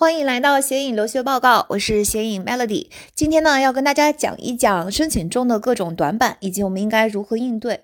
[0.00, 2.88] 欢迎来到斜影留学报告，我是斜影 Melody。
[3.16, 7.80] 今天呢，要跟大家讲一讲申请中的各种短板，以及我们应该如何应对。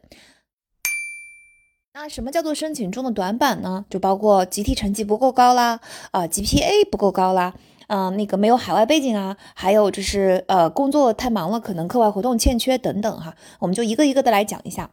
[1.92, 3.84] 那什么叫做申请中的短板呢？
[3.90, 5.80] 就包括集体成绩不够高啦，
[6.12, 7.52] 啊，GPA 不够高啦，
[7.88, 14.88] 嗯，那个没有海外背景啊，还有就是呃，工作太忙了，可能课外活动欠缺等等哈，我们就一个一个的来讲一下。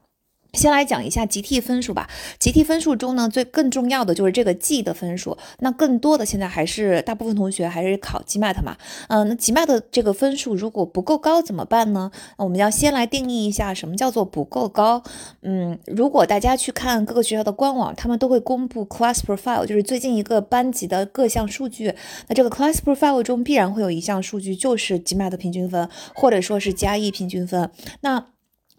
[0.54, 2.10] 先来讲一下集体分数吧。
[2.40, 5.38] 集体分数中呢，最更重要的就是这个 G 的分数。
[5.60, 8.76] 那更多的现在还是大部分同学还是考 GMAT 嘛。
[9.08, 12.12] 嗯，那 GMAT 这个分数如果不够高怎么办呢？
[12.38, 15.02] 我们要先来定义一下什么叫做不够高。
[15.42, 21.94] 嗯，如果大家去看各个学校的官网，他们都会公布 Class Profile，就是最近一个班级的各项数据。
[22.28, 27.72] 那这个 Class Profile 中必然会有一项数据就是 GMAT 平均分，或者说是加 E 平均分。
[28.02, 28.26] 那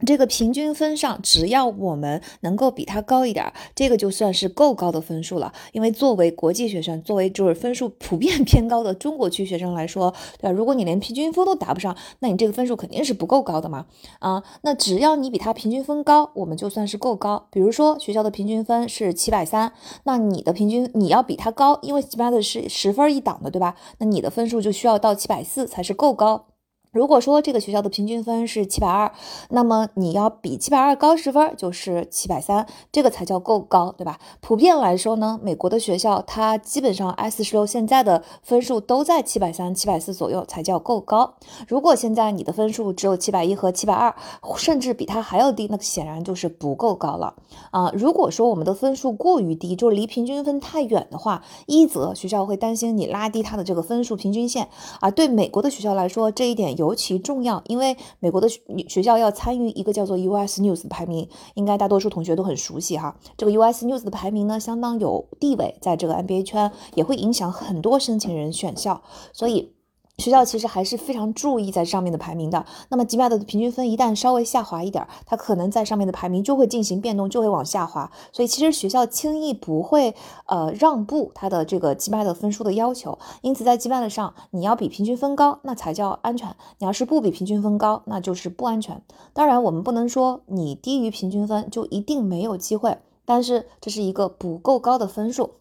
[0.06, 5.52] 这个平均分上，只要我们能够比它高一点，这个就算是够高的分数了。
[5.72, 10.50] 因为作为国际学生，作为就是分数普遍 偏高的中国区学生来说，对吧？
[10.50, 13.86] 如果你连平均分都达不上，那你这个分数肯定是不够高的嘛。
[14.18, 17.46] 啊，那只要你比它平均分高，我们就算是够高。
[17.50, 19.72] 比如说学校的平均分是七百三，
[20.04, 23.74] 那你的平均你要比它高，因为一般的是十分一档的，对吧？
[23.98, 26.46] 那你的分数就需要到七百四才是够高。
[26.92, 29.10] 如果说这个学校的平均分是七百二，
[29.48, 34.18] 那么你要比七百二高十分，就是七百三，这个才叫够高，对吧？
[34.42, 41.32] 普遍来说呢，美国的学校它基本上 S 十六现在的分数都在七百三、七百四左右才叫够高。
[41.66, 44.14] 如果现在你的分数只有七百一和七百二，
[44.58, 47.34] 甚至比它还要低，那显然就是不够高了
[47.70, 47.90] 啊。
[47.94, 54.68] 如果说我们的分数过于低，就离平均分太远的话，一则学校会担心你拉低它的这个分数平均线
[55.00, 55.10] 啊。
[55.10, 58.48] 对美国的学校来说，这一点尤其重要，因为美国的
[58.88, 63.16] 学校要参与一个叫做 US News 的排名，应该大多数同学都很熟悉哈。
[63.36, 69.00] 这个 US News 的排名呢，相当有地位，在这个 NBA 圈也会影响很多申请人选校，
[69.32, 69.72] 所以。
[70.18, 72.64] 学校其实还是非常注意在上面的排名的。
[72.90, 78.10] 那么吉麦的平均分一旦稍微下滑一点，它可能在上面的排名就会进行变动，就会往下滑。
[78.30, 80.14] 所以其实学校轻易不会
[80.46, 83.18] 呃让步它的这个吉麦的分数的要求。
[83.40, 89.02] 因此在吉麦的上，你要比平均分高，那才叫安全；你要是不比平均分高，那就是不安全。
[89.32, 95.54] 当然，我们不能说你低于平均分就一定没有机会，但是这是一个不够高的分数。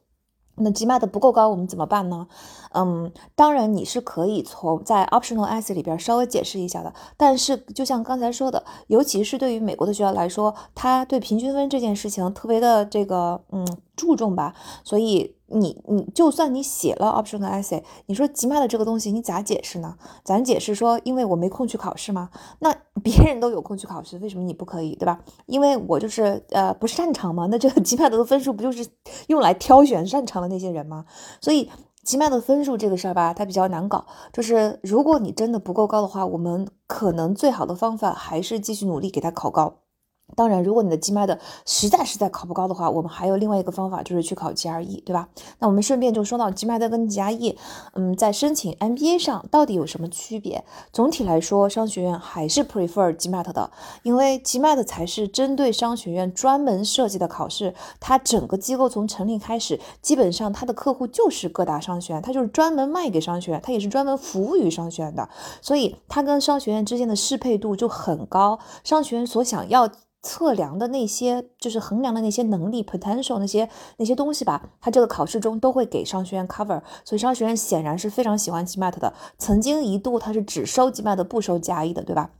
[0.55, 2.27] 那吉麦的不够高，我们怎么办呢？
[2.73, 6.93] 嗯，当然你是可以从在 Optional Essay 里边稍微解释一下的。
[7.17, 13.65] 但是就像刚才说的，尤其是对于美国的学校来说，他对平均分这件事情特别的这个嗯
[13.95, 15.35] 注重吧，所以。
[15.53, 19.97] 你你就算你写了 optional essay，你说吉玛的这个东西你咋解释呢？
[20.23, 22.29] 咱解释说，因为我没空去考试吗？
[22.59, 22.73] 那
[23.03, 25.19] 别人都有空去考试，为什么你不可以，对吧？
[25.47, 27.47] 因为我就是呃不擅长嘛。
[27.47, 28.87] 那这个 GMAT 的分数不就是
[29.27, 31.03] 用来挑选擅长的那些人吗？
[31.41, 31.69] 所以
[32.03, 34.05] 奇妙的分数这个事儿吧，它比较难搞。
[34.33, 39.79] 就是如果你真的不够高的话，我们可能最好的方法还是继续努力给它考高。
[40.35, 45.27] 当然，如果你的 GMAT 实在实在考不高的话，我们还有另外一个方法，就是去考 GRE，对吧？
[45.59, 47.55] 那我们顺便就说到 GMAT 跟 GRE，
[47.93, 50.63] 嗯，在申请 MBA 上到底有什么区别？
[50.91, 53.71] 总体来说，商学院还是 prefer GMAT 的，
[54.03, 57.73] 因为 GMAT 才是针对商学院专门设计的考试。
[57.99, 65.27] 它整个机构从成立开始，基本上它的客户就是各大商学院，它就是专门卖给商学院，它也是专门服务于商学院的，
[65.61, 68.59] 所以它跟商学院之间的适配度就很高。
[68.83, 69.89] 商学院所想要。
[70.21, 79.13] 测量的那些就是衡量的那些能力 potential 那些那些东西吧，他这个考试中都会给商学院 cover，所以商学院显然是非常喜欢 GMAT 的。
[79.37, 82.31] 曾经一度他是只收 GMAT 不收加一的，对吧？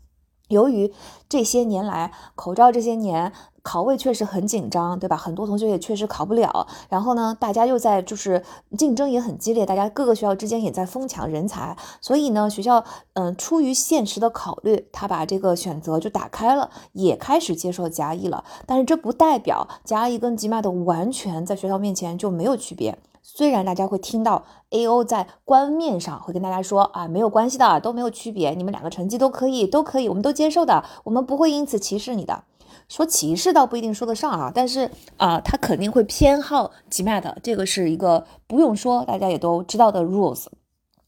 [0.48, 0.94] 由于
[1.30, 3.32] 这些年来口罩这些年。
[3.64, 5.16] 考位确实很紧张，对吧？
[5.16, 6.68] 很多同学也确实考不了。
[6.90, 8.44] 然后呢，大家又在就是
[8.78, 11.76] 竞争也很激烈，大家各个学校之间也在疯抢人才。
[12.02, 12.84] 所以呢，学校
[13.14, 18.44] 嗯出于现实的考虑，他把这个选择就打开了，也开始接受加一了。
[18.66, 22.98] 但是这不代表加一跟吉玛的完全在学校面前就没有区别。
[23.24, 32.44] 虽然大家会听到 AO 在官面上会跟大家说啊没有关系的，都没有区别，你们两个成绩都可以，都可以，我们都接受的，我们不会因此歧视你的。
[32.88, 40.46] 说歧视倒不一定说得上啊，但是啊，他肯定会偏好 GMAT，这个是一个不用说，大家也都知道的 rules。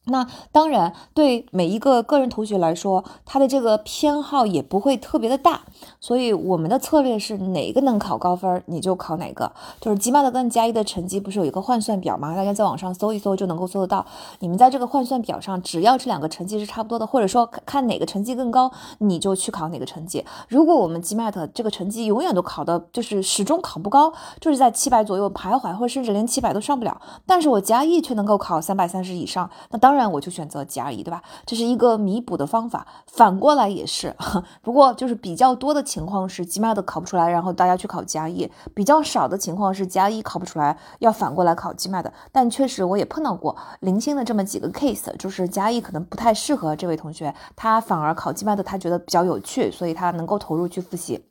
[0.06, 5.62] 那当然，对每一个个人同学来说，他的这个偏好也不会特别的大，
[6.02, 9.50] 所以我们的策略是哪个能考高分你就考哪个。
[9.80, 12.36] 就是 GMAT 跟加一的成绩不是有一个换算表吗？
[12.36, 14.06] 大家在网上搜一搜就能够搜得到。
[14.40, 20.26] 你们在这个换算表上，只要这两个成绩是差不多的，或者说看哪个成绩更高，你就去考哪个成绩。
[20.50, 24.12] 如果我们 GMAT 这个成绩永远都考的就是始终考不高，
[24.42, 29.93] 就是在七百左右徘徊，或者甚至连七百都上不了，但是我加一却能够考三百三十以上，那当。
[29.94, 31.22] 当然，我就选择加一，对吧？
[31.46, 32.88] 这是一个弥补的方法。
[33.06, 34.12] 反过来也是，
[34.64, 42.08] 不过就是比较多的情况是 GMAT 考不出来，然后大家去考加一；比较少的情况是加一考不出来，要反过来考 GMAT。
[42.32, 51.24] 但确实我也碰到过零星的这么几个 case，就是加一可能不太适合这位同学，他反而考 GMAT，他觉得比较有趣，所以他能够投入去复习。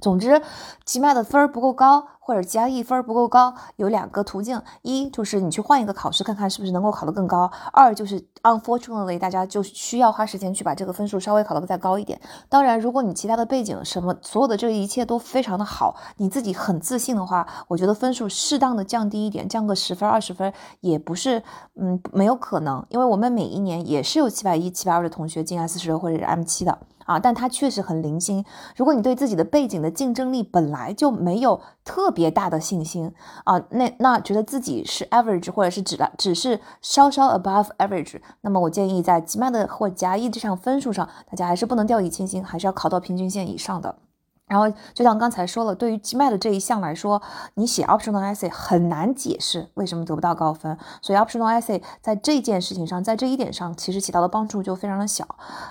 [0.00, 0.40] 总之
[0.84, 2.06] 吉麦的分儿不够高。
[2.22, 12.20] 或者加一分不够高，有两个途径：一就是你去换一个考试，看看是不是能够考得更高；二就是 unfortunately 大家就需要花时间去把这个分数稍微考得再高一点。
[12.48, 21.42] 当然，如果你其他的背景什么所有的这一切都非常的好，你自己很自信的话，我觉得分数适当的降低一点，降个十分二十分也不是
[21.74, 28.42] 嗯没有可能，因为我们每一年也是有七百一七百二的同学进 S 十六或者是 M 七的啊，但它确实很零星。
[28.74, 32.30] 如果你对自己的背景的竞争力本来就没有特别。
[32.30, 33.12] 大的信心
[33.42, 43.96] 啊，那那觉得自己是 average 或者是只了只是稍稍 above average，那么我建议在 GMAT 或加 E 这项分数上，大家还是不能掉以轻心，还是要考到平均线以上的。
[44.50, 47.22] 然后就像刚才说了，对于 GMAT 这一项来说，
[47.54, 55.24] 你写 optional essay 很难解释为什么得不到高分，所以 optional essay 在这件事情上，在这一点上，其实起到的帮助就非常的小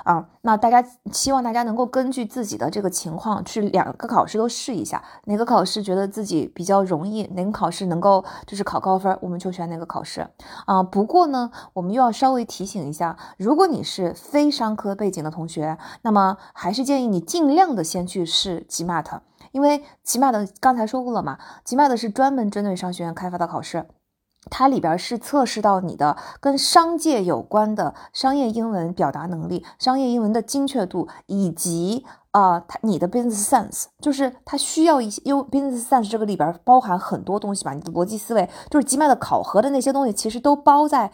[0.06, 0.30] 啊。
[0.44, 0.82] 那大家
[1.12, 10.26] 希望大家能够根据自己的这个情况去两个考试都试一下，哪个考试觉得自己比较容易，哪个考试能够就是考高分，我们就选哪个考试
[10.66, 10.82] 啊。
[10.82, 18.66] 不过呢，我们又要稍微提醒一下，如果你是非商科背景的同学，那么还是建议你尽量的先去试。
[18.70, 19.20] GMAT，
[19.52, 23.88] 因为 GMAT 刚才说过了嘛，GMAT 是专门针对商学院开发的考试，
[24.50, 32.06] 它里边是测试到你的跟商界有关的商业英文表达能力、商业英文的精确度以及。
[32.32, 41.12] 啊，它你的 business sense 就是它需要一些，因为 business sense 这个里边包含很多东西吧，你的逻辑思维就是吉玛的考核的那些东西，其实都包在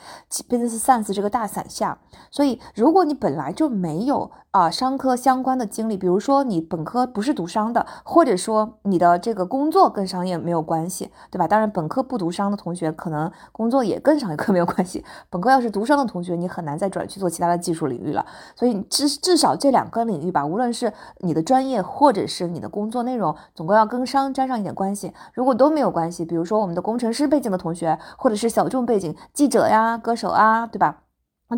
[0.50, 1.98] business sense 这个大伞下。
[2.30, 11.46] 所以，如果你本来就没有啊商科相关的经历，比如说你本科不是读商的，或者说你的这个工作跟商业没有关系，对吧？
[11.46, 15.04] 当然，本科不读商的同学可能工作也跟商业科没有关系。
[15.30, 18.26] 本科要是读商的同学，你很难再转去做其他的技术领域了。
[18.56, 25.14] 所以至至少这两个领域吧，无论是你的专业或者是你的工作内容，总归要跟商沾上一点关系。
[25.34, 31.02] 如果都没有关系，比如说我们的工程师背景的同学，或者是小众背景，记者呀、歌手啊，对吧？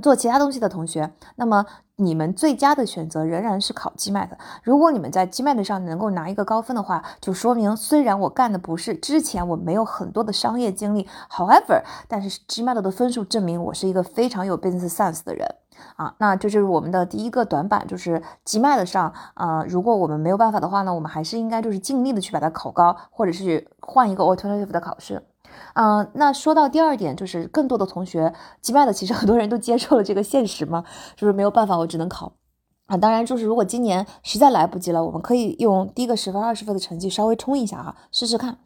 [0.02, 1.66] 做其他东西的同学，那么
[2.00, 4.30] 你们最佳的选择仍然是考 GMAT。
[4.62, 15.56] 如果你们在 GMAT 上能够拿一个高分的话，就说明虽然我干的不是之前我没有很多的商业经历，However，但是 GMAT 的分数证明我是一个非常有 business sense 的人。
[15.96, 25.24] 啊，那这就是我们的第一个短板，就是 GMAT 上，呃，如果我们没有办法的话呢，我们还是应该就是尽力的去把它考高，或者是换一个 alternative 的考试。
[25.74, 30.84] 嗯，那说到第二点，就是更多的同学击败的其实很多人都接受了这个现实嘛，
[31.16, 32.34] 就是没有办法，我只能考。
[32.88, 38.58] 啊，当然就是如果今年实在来不及了，我们可以用第一个十分、二十分的成绩稍微冲一下哈，试试看。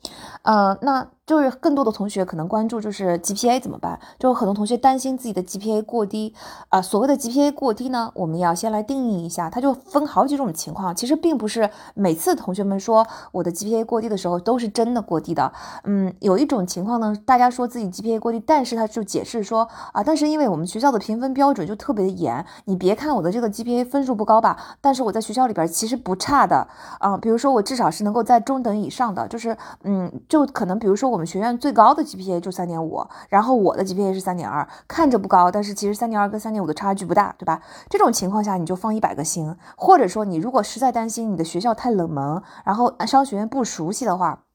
[0.44, 1.08] 呃，那。
[1.32, 3.98] 就是更多的同学可能关注就是 GPA 怎么办？
[4.20, 6.36] 就很多同学担心自己的 GPA 过低
[6.68, 6.82] 啊。
[6.82, 10.94] 所谓的 GPA 过低呢，我们要先来定义一下，它就分好几种情况。
[10.94, 15.50] 其实并不是每次同学们说我的 GPA 过低的时候都是真的过低的。
[15.86, 26.68] 嗯，有一种情况呢，大家说自己 GPA 过低，但是他就解释说啊，但是因为我们学校的评分标准就特别的严，你别看我的这个 GPA 分数不高吧，但是我在学校里边其实不差的
[27.00, 27.16] 啊。
[27.16, 31.21] 比如说我至少是能够在中等以上的，就是嗯，就可能比如说我。
[31.22, 37.62] 我们学院最高的 GPA 就三点五，然后我的 GPA 是三点二，看着不高，但是其实三点二跟三点五的差距不大，对吧？
[37.92, 44.46] 这种情况下你就放一百个星，或者说你如果实在担心你的学校太冷门，然后商学院不熟悉的话。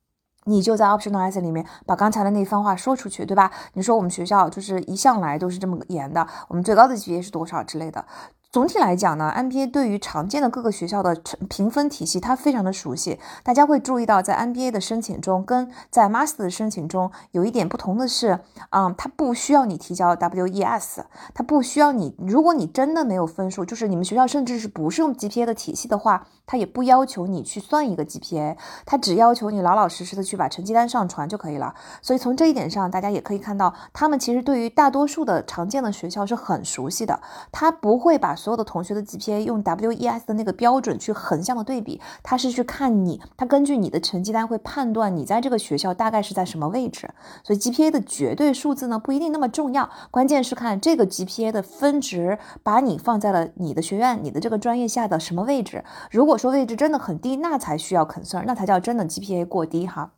[0.49, 3.51] 你就在 optional essay 里面把刚才的那番话说出去，对吧？
[3.73, 8.05] 你说我们学校就是一向来都是这么严的，我们最高的级别是多少之类的。
[8.53, 11.15] 总体来讲呢，MBA 对于常见的各个学校的
[11.51, 13.19] 评分体系，它非常的熟悉。
[13.43, 22.17] 大家会注意到，在 MBA 的申请中，跟在 Master 的申请中有一点不同的是，嗯，它不需要你提交 WES，它不需要你。
[22.19, 31.75] 如果你真的没有分数，就是你们学校甚至是不是用 GPA 的体系的话，它也不要求你去算一个 GPA，它只要求你老老实实的去把成绩单上传就可以了。
[32.01, 37.21] 所以从这一点上，大家也可以看到，他们其实对于大多数的常见的学校是很熟悉的，
[37.53, 38.36] 他不会把。
[38.37, 47.09] 所有的同学的 GPA 用 WES 的那个标准去横向的对比，他是去看你，他根据你的成绩单会判断你在这个学校大概是在什么位置。
[47.43, 55.83] 所以 GPA 的绝对数字呢不一定那么重要，关键是看这个 GPA 的分值把你放在了你的学院、你的这个专业下的什么位置。
[56.11, 60.11] 如果说位置真的很低，那才需要 concern，那才叫真的 GPA 过低哈。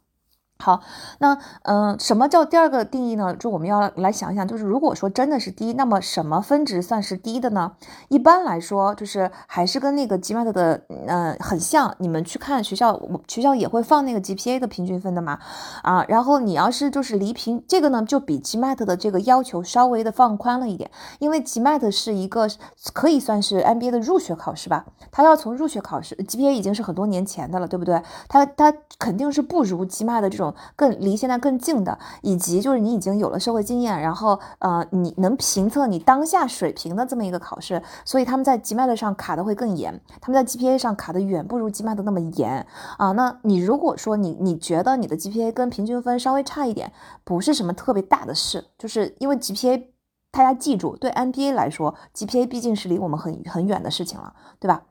[0.61, 0.81] 好，
[1.21, 3.33] 那嗯，什么叫第二个定义呢？
[3.35, 7.73] 就我们要来想一想，就是如果说真的是低，那么什么分值算是低的呢？
[8.09, 11.95] 一般来说，就是还是跟那个 GMAT 的嗯很像。
[11.99, 15.38] 你们去看学校，学校也会放那个 GPA 的平均分的嘛？
[15.83, 22.49] 啊，然后你要是就是离平这个呢，就比 GMAT 的这个要求稍微的放宽了一点，因为 GMAT 是一个
[22.93, 24.87] 可以算是 MBA 的入学考试吧？
[25.12, 28.03] 它要从入学考试，GPA 已经是很多年前的了，对不对？
[28.29, 30.48] 它它肯定是不如 GMAT 的这种。
[30.76, 43.12] 更离现在更近的，以及就是你已经有了社会经验，然后呃，你能评测你当下水平的这么一个考试，所以他们在 GMAT 上卡的会更严，他们在 GPA 上卡的远不如 GMAT 那么严啊。
[43.12, 46.93] 那你如果说你你觉得你的 GPA 跟平均分稍微差一点，
[47.25, 49.85] 不是什么特别大的事，就是因为 GPA，
[50.31, 54.83] 大家记住，对 MBA 来说，GPA 毕竟是离我们很很远的事情了，对吧？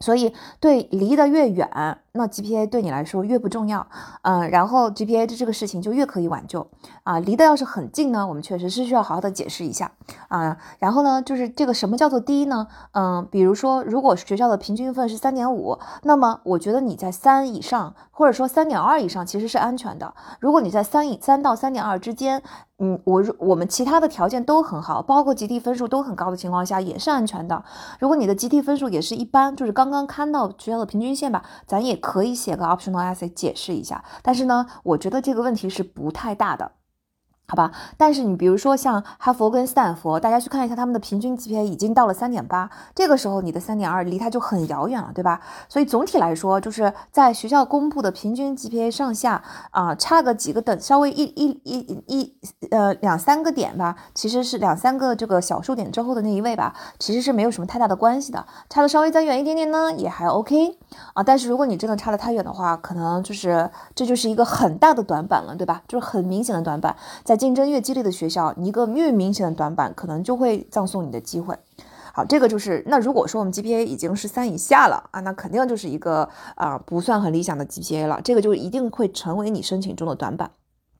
[0.00, 1.98] 所以对离得越远。
[2.16, 3.86] 那 GPA 对你来说越不重要，
[4.22, 6.66] 嗯，然后 GPA 的这个事情就越可以挽救
[7.04, 7.18] 啊。
[7.18, 9.92] 离得要是很近呢，我们确实是需要好好的解释一下
[10.28, 10.56] 啊。
[10.78, 12.68] 然后呢，就是这个什么叫做低呢？
[12.92, 20.14] 嗯，比如说，如果学校的平均分是三点五，那么我觉得你在三以上，或者说三点二以上其实是安全的。
[20.40, 22.42] 如果你在三以三到三点二之间，
[22.78, 27.64] 嗯，我我们其他的条件都很好，包括集体分数都很高的情况下，也是安全的。
[27.98, 31.96] 如果你的集体分数也是一般，就是刚刚看到学校的平均线吧，咱也。
[32.06, 36.70] 可以写个 optional essay 解释一下，但是呢，我觉得这个问题是不太大的。
[37.48, 45.40] 好吧，但是你比如说像哈佛跟斯坦福，大家去看一下他们的平均 GPA 已经到了三点八，这个时候你的三点二离它就很遥远了，对吧？
[45.68, 52.34] 所以总体来说，就是在学校公布的平均 GPA 上下啊，差个几个等，稍微一一一一
[52.72, 58.44] 呃两三个点吧，其实是两三个这个小数点之后的那一位吧，其实是没有什么太大的关系的。
[58.68, 60.76] 差的稍微再远一点点呢，也还 OK
[61.14, 61.22] 啊。
[61.22, 65.82] 但是如果你真的差的太远的话，可能就是这就是一个很大的短板了，对吧？
[65.86, 67.35] 就是很明显的短板在。
[67.36, 71.56] 竞争越激烈的学校，你一个越明显的短板，可能就会葬送你的机会。
[72.12, 80.50] 好，这个就是那如果说我们 GPA 已经是三以下了啊，那肯定就是一个啊不算很理想的 GPA 了，这个就一定会成为你申请中的短板。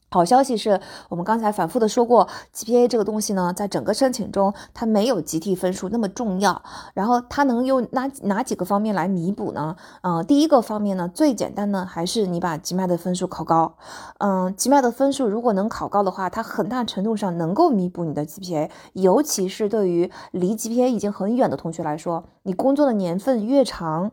[0.09, 6.63] 好消息是我们刚才反复的说过，GPA 这个东西呢，在整个申请中，它没有集体分数那么重要。
[6.95, 9.77] 然后它能用哪哪几个方面来弥补呢？
[10.03, 13.75] 嗯，第一个方面呢，最简单的还是你把 GMAT 的分数考高。
[14.19, 24.13] 嗯，GMAT 的分数如果能考高的话，它很大程度上能够弥补你的 GPA，尤其是对于离 GPA 已经很远的同学来说，你工作的年份越长。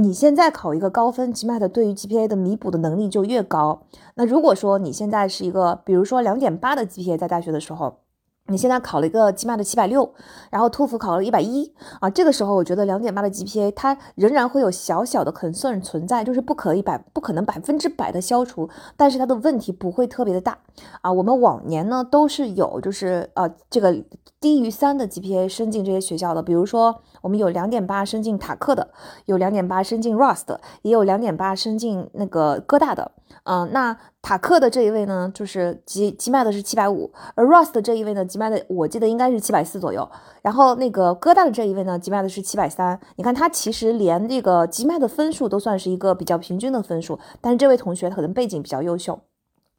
[0.00, 3.82] 你现在考一个高分，GMAT 对于 GPA 的弥补的能力就越高。
[4.14, 7.98] 那如果说你现在是一个，比如说两点八的 GPA，在大学的时候。
[8.46, 10.12] 你现在考了一个 GMAT 七百六，
[10.50, 20.58] 然后托福考了一百一啊，这个时候我觉得两点八的 GPA 它仍然会有小小的 concern 存在，就是不可以百不可能百分之百的消除，但是它的问题不会特别的大
[21.00, 21.12] 啊。
[21.12, 23.94] 我们往年呢都是有就是呃这个
[24.40, 28.88] 低于三的 GPA 升进这些学校的，比如说我们有两点八升进塔克的，
[29.26, 33.12] 有两点八升进 Rust，也有两点八升进那个哥大的。
[33.44, 40.08] 嗯，那塔克的这一位呢，就是吉吉麦的是七百五，而 Rust 的这一位呢，吉麦的我记得应该是七百四左右。
[40.40, 42.98] 然后那个哥大的这一位呢，吉麦的是七百三。
[43.16, 49.20] 你看他其实连这个吉麦的分数都算是一个比较平均的分数，但是这位同学可能背景比较优秀，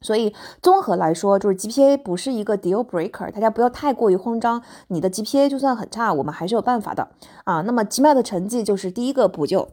[0.01, 4.61] 所以综合来说，就是 GPA 不是一个 deal breaker，大家不要太过于慌张。
[4.87, 7.07] 你的 GPA 就算很差，我们还是有办法的
[7.43, 7.61] 啊。
[7.61, 9.69] 那么吉麦的成绩就是第一个补救。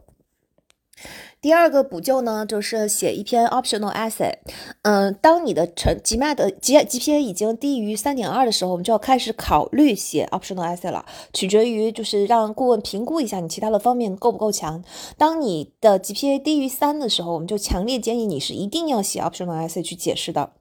[1.41, 4.33] 第二个补救呢，就是写一篇 optional essay。
[4.81, 11.05] 嗯，当你的成 GMAT G GPA 已经低于三点二的时候，我们就要开始考虑写 optional essay 了。
[11.31, 14.83] 取决于就是让顾问评估一下你其他的方面够不够强。
[15.17, 20.51] 当你的 GPA 低于三的时候，我们就强烈建议你是一定要写 optional essay 去解释的。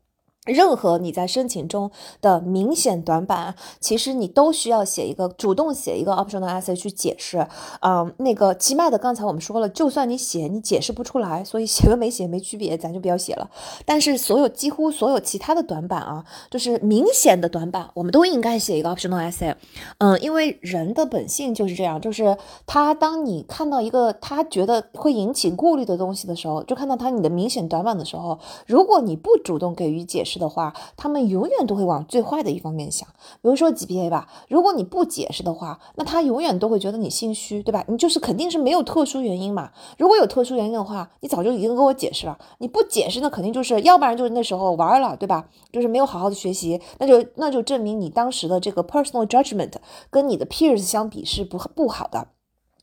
[0.48, 1.90] 任何你在申请中
[2.20, 7.46] 的明显短板，其实你都需要写一个主动写一个 optional essay 去解释。
[7.82, 13.50] 嗯，那个奇迈的刚才我们说了，就算你写，你解释不出来，所以写跟没写没区别，咱就不要写了。
[13.84, 19.54] 但是所有几乎所有其他的短板啊，就是明显的短板，我们都应该写一个 optional essay。
[19.98, 22.34] 嗯，因为人的本性就是这样，就是
[22.66, 30.37] 他当你看到一个他觉得会引起顾虑的东西的时候，就看到他你的明显短板的时候，如果你不主动给予解释。
[30.38, 33.08] 的话，他们永远都会往最坏的一方面想。
[33.42, 37.84] 比如说 GPA 吧，如果你不解释的话，那他永远都会觉得你心虚，对吧？
[37.88, 39.70] 你就是肯定是没有特殊原因嘛。
[39.98, 42.38] 如果有特殊原因的话，你早就已经跟我解释了。
[42.58, 45.48] 你不解释，那肯定就是要不然就是那时候玩了，对吧？
[45.72, 49.72] 就是没有好好的学习，那就那就证明你当时的这个 personal judgment
[50.10, 52.28] 跟你的 peers 相比是不不好的。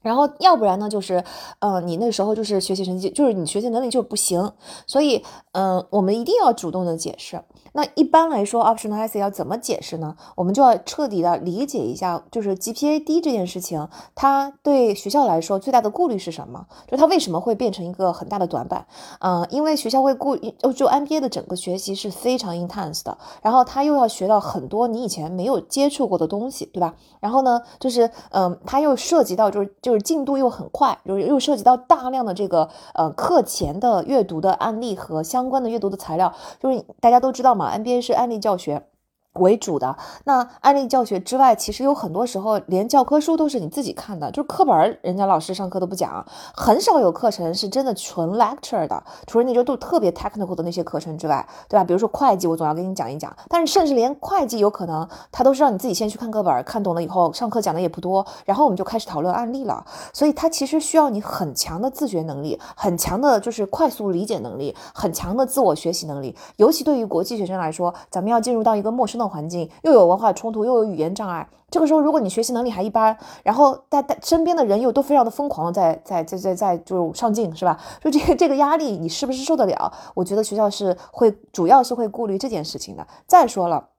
[0.05, 1.23] 然后要不然呢，就是，
[1.61, 4.51] 嗯，你那时候就是学习成绩，就是你学习能力就是不行，
[4.85, 7.41] 所以，嗯，我们一定要主动的解释。
[7.75, 10.15] 那一般来说，optional essay 要怎么解释呢？
[10.35, 16.65] 我们就要彻底的理解一下，就是 GPA 低这件事情，它对学校来说最大的顾虑是什么？
[16.87, 18.87] 就它为什么会变成一个很大的短板？
[19.19, 26.95] 嗯，因为学校会顾，就就 MBA 的整个学习是非常 intense 的，然后他又要学到很多你以前没有接触过的东西，对吧？
[27.19, 30.05] 然后呢，就是，嗯，他又涉及到就是就是。
[30.05, 38.87] 进度又很快，就是又涉及到大量的这个呃课前的阅读的案例和相关的阅读的材料，就是大家都知道嘛 NBA 是案例教学。
[39.35, 46.25] 为主的那案例教学之外，其实有很多时候连教科书都是你自己看的，就是课本人家老师上课都不讲，
[46.55, 51.83] 很少有课程是真的纯 lecture 的，除了那些都特别 technical 的那些课程之外，对吧？
[51.83, 69.24] 比如说会计，我总要跟你讲一讲，但是甚至连会计有可能他都是让你自己先去看课本，看懂了以后上课讲的也不多，然后我们就开始讨论案例了，所以它其实需要你很强的自学能力，很强的就是快速理解能力，很强的自我学习能力，尤其对于国际学生来说，咱们要进入到一个陌生的。
[69.27, 71.47] 环境又有文化冲突，又有语言障碍。
[71.69, 77.77] 这个时候，如果你学习能力还一般，然后在身边的人又都非常的疯狂在在在在在就上进，是吧？
[78.01, 79.91] 就这个这个压力，你是不是受得了？
[80.13, 83.05] 我觉得学校是会主要是会顾虑这件事情的。
[83.27, 83.89] 再说了。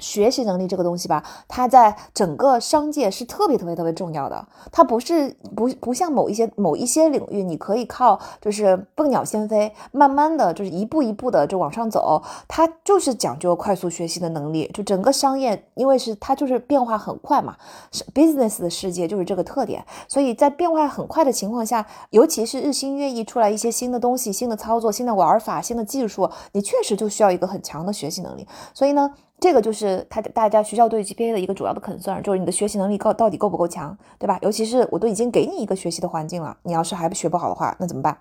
[0.00, 4.46] 学习能力这个东西吧，它在整个商界是特别特别特别重要的。
[4.72, 12.22] 它不是不不像某一些某一些领域，你可以靠就是笨鸟先飞，慢慢的就是一步一步的就往上走。
[12.48, 14.70] 它就是讲究快速学习的能力。
[14.72, 17.56] 就整个商业，因为是它就是变化很快嘛，
[17.92, 19.84] 是 business 的世界就是这个特点。
[20.08, 28.46] 所以在变化很快的情况下，尤其是日新月异出来一些新的东西、新的操作、新的玩法、新的技术，你确实就需要一个很强的学习能力。
[28.72, 29.12] 所以呢。
[29.40, 34.38] 这个就是他大家学校对 GPA 的一个主要的 concern，就是你的学习能力够到底够不够强，对吧？
[34.42, 38.16] 尤其是我都已经给你一个学习的环境了，你要是还不学不好的话，那怎么办？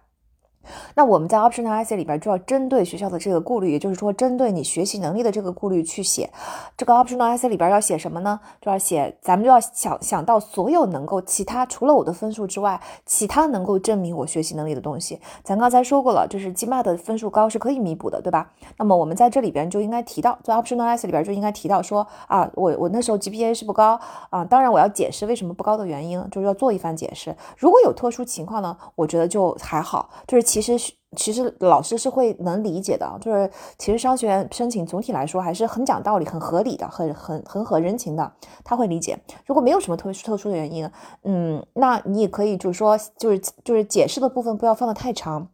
[0.95, 6.29] 那我们在 optional essay 里边就要针对学校的这个顾虑，也就是说，针对你学习能力的这个顾虑去写。
[6.77, 8.39] 这个 optional essay 里边要写什么呢？
[8.61, 15.19] 就要写，咱们就要想想到所有能够其他除了我的分数之外，其他能够证明我学习能力的东西。
[15.43, 18.51] 咱刚才说过了，就是 GMAT 的分数高是可以弥补的，对吧？
[18.77, 27.35] 那么我们在这里边就应该提到，在 optional essay 里边就应该提到说啊，我我那时候 GPA 是不高啊，当然我要解释为什么不高的原因，就是要做一番解释。
[27.57, 30.93] 如果有特殊情况呢，我觉得就还好，就是其实。
[31.17, 38.31] 其实老师是会能理解的，就是其实商学院申请总体来说还是很讲道理、很合理的、很很很合人情的，
[38.63, 39.19] 他会理解。
[39.43, 40.87] 如果没有什么特殊特殊的原因，
[41.23, 45.49] 嗯，那你也可以就是说，就是就是解释的部分不要放的太长。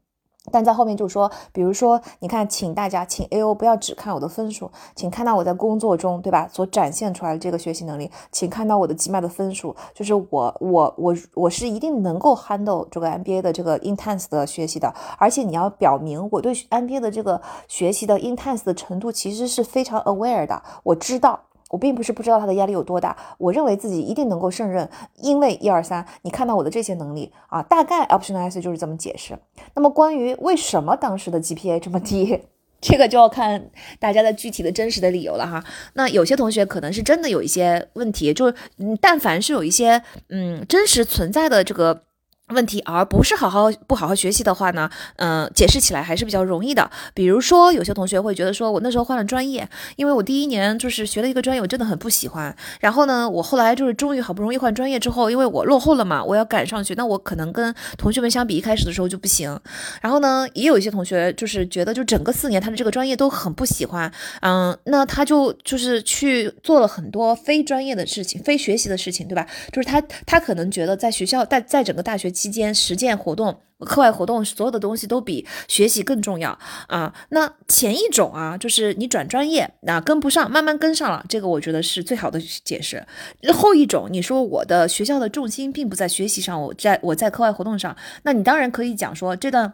[0.52, 18.64] 但在后面就说，比如说，你看，请大家，请 A O 不要只看我的分数，请看到我在工作中，对吧，所展现出来的这个学习能力，请看到我的 GMA 的分数，就是我，我，我，我是一定能够 handle 这个 MBA 的这个 intense 的学习的，而且你要表明我对 MBA 的这个学习的 intense
[18.64, 21.40] 的程度其实是非常 aware 的，我知道。
[21.76, 29.38] 我并不是不知道他的压力有多大，我认为自己一定能够胜任，因为一二三，你看到我的这些能力啊，大概 optional 就是这么解释。
[29.74, 32.40] 那么关于为什么当时的 GPA 这么低，
[32.80, 35.62] 这个就要看大家的具体的真实的理由了哈。
[35.96, 38.56] 那有些同学可能是真的有一些问题，就是，
[39.02, 42.04] 但凡是有一些嗯真实存在的这个。
[42.50, 46.92] 问题，而不是好好不好好学习的话呢，嗯，解释起来还是比较容易的。
[47.16, 52.56] 比如说，有些同学会觉得说，我那时候换了专业，因为我第一年就是学了一个专业，我真的很不喜欢。
[52.80, 59.60] 然后呢，我后来就是终于好不容易换专业之后，因为我落后了嘛，我要赶上去，那我可能跟同学们相比，一开始的时候就不行。
[60.00, 69.48] 然后呢，也有一些同学就是觉得，就整个四年他的这个专业都很不喜欢，嗯，那他就就是去做了很多非专业的事情、非学习的事情，对吧？
[69.74, 72.35] 就是他他可能觉得在学校在在整个大学。
[72.36, 77.14] 期间实践活动课外活动所有的东西都比学习更重要啊。
[77.30, 83.06] 那前一种啊，就是你转专业那跟不上，慢慢跟上了，这个我觉得是最好的解释。
[83.54, 89.74] 后一种，你说我的学校的重心并不在学习上，我在我在课外活动上，那你当然可以讲说这段。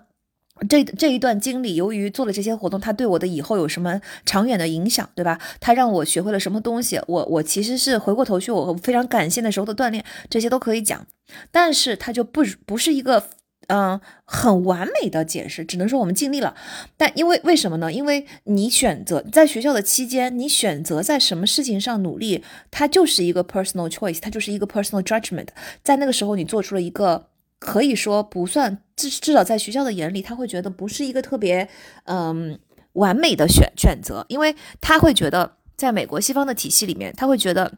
[0.70, 5.40] 这这一段经历，由于做了这些活动，它对我的以后有什么长远的影响，对吧？
[5.60, 7.02] 它让我学会了什么东西？
[7.08, 11.08] 我我其实是回过头去，我非常感谢那时候的锻炼，这些都可以讲。
[11.52, 13.24] 但是它就不不是一个
[13.68, 16.56] 嗯很完美的解释，只能说我们尽力了。
[16.96, 17.92] 但因为为什么呢？
[17.92, 25.48] 因为你选择在学校的期间，你选择在什么事情上努力，它就是一个 personal choice，它就是一个 personal judgment。
[25.84, 27.31] 在那个时候，你做出了一个。
[27.62, 31.70] 可以说不算，至至少在学校的眼里，他会觉得不是一个特别
[32.06, 32.60] 嗯
[32.94, 37.72] 完美的选选择，因为他会觉得在美国西方的体系里面，他会觉得。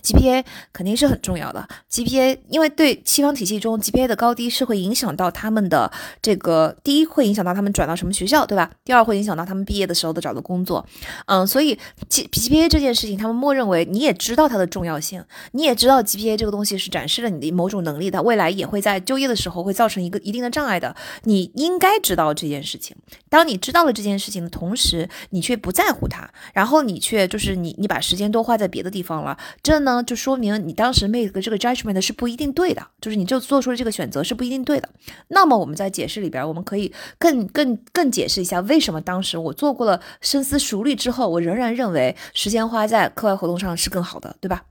[0.00, 8.70] GPA 肯定是很重要的，GPA 因为对西方体系中 GPA 的高低是会影响到他们的这个第一会影响到他们转到什么学校，对吧？
[8.84, 10.84] 第二会影响到他们毕业的时候的找的工作，
[11.26, 11.78] 嗯，所以
[12.08, 22.96] G GPA 这件事情，他们默认为你也知道它的重要性，你也知道 GPA 这个东西是展示了你的某种能力的，未来也会在就业的时候会造成一个一定的障碍的，你应该知道这件事情。
[23.28, 29.81] 当你知道了这件事情的同时，你却不在乎它，然后你却就是你你把时间都花在别的地方了，这。
[29.84, 34.88] 呢，就说明你当时 make 这个 judgment 是不一定对的，就是你就做出了这个选择是不一定对的。
[35.28, 44.64] 那么我们在解释里边，我们可以更更更解释一下，为什么当时我做过了深思熟虑之后，我仍然认为时间花在课外活动上是更好的，对吧？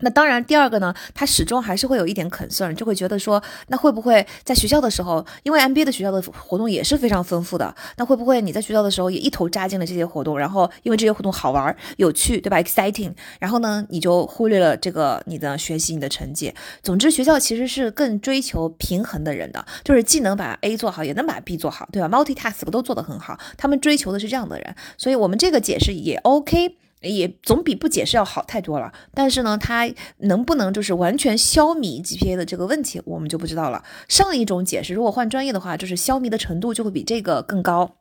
[0.00, 16.54] 那当然，第二个呢，他始终还是会有一点 concern，就会觉得说，那会不会在学校的时候，因为 MBA 的学校的活动也是非常丰富的，那会不会你在学校的时候也一头扎进了这些活动，然后因为这些活动好玩、有趣，对吧？exciting，然后呢，你就忽略了这个你的学习、你的成绩。
[16.82, 26.76] 总之，学校其实是更追求平衡的人的，就是既能把 A 做好，也能把 B 做好，对吧？multitask 都做得很好，他们追求的是这样的人，所以我们这个解释也 OK。
[27.00, 33.84] 也总比不解释要好太多了，但是呢，它能不能就是完全消弭 GPA 的这个问题，我们就不知道了。
[34.08, 37.97] 上一种解释，如果换专业的话，就是消弭的程度就会比这个更高。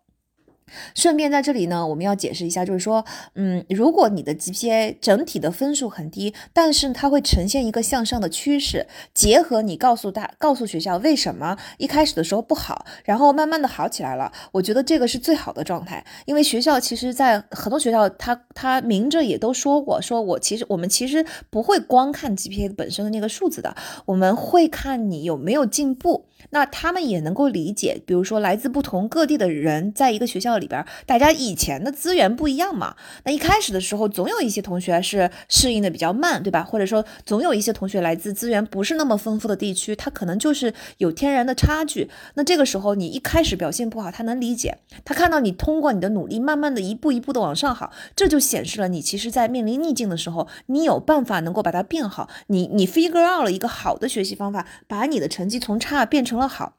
[0.95, 3.03] 顺便在这里呢，我们要解释一下，就是说，
[3.36, 16.06] 嗯，如果你的 GPA 整体的分数很低，但是它会呈现一个向上的趋势，结合你告诉大告诉学校为什么一开始的时候不好，然后慢慢的好起来了，我觉得这个是最好的状态。
[16.25, 23.75] 因为学校其实，在很多学校，他他明着也都说过，说我其实我们其实不会光看 GPA 本身的那个数字的，
[24.06, 26.25] 我们会看你有没有进步。
[26.50, 32.95] 那他们也能够理解，比如说来自不同各地的人，在一个学校里边，大家以前的资源不一样嘛。
[33.23, 36.63] 那一开始的时候，总有一些同学是适应的比较慢，对吧？
[36.63, 42.10] 或者说，总有一些同学来自资源不是那么丰富的地区，他可能就是有天然的差距。
[42.36, 52.30] 那这个时候，你一开始表现不好，他能理解，他看到你通过你的努力，慢慢的一步一步的往上好，这就显示了你其实，在面临逆境的时候，你有办法能够把它变好。
[52.47, 56.75] 你你 figure out 了一个好的学习方法，把你的成绩从差变成了好，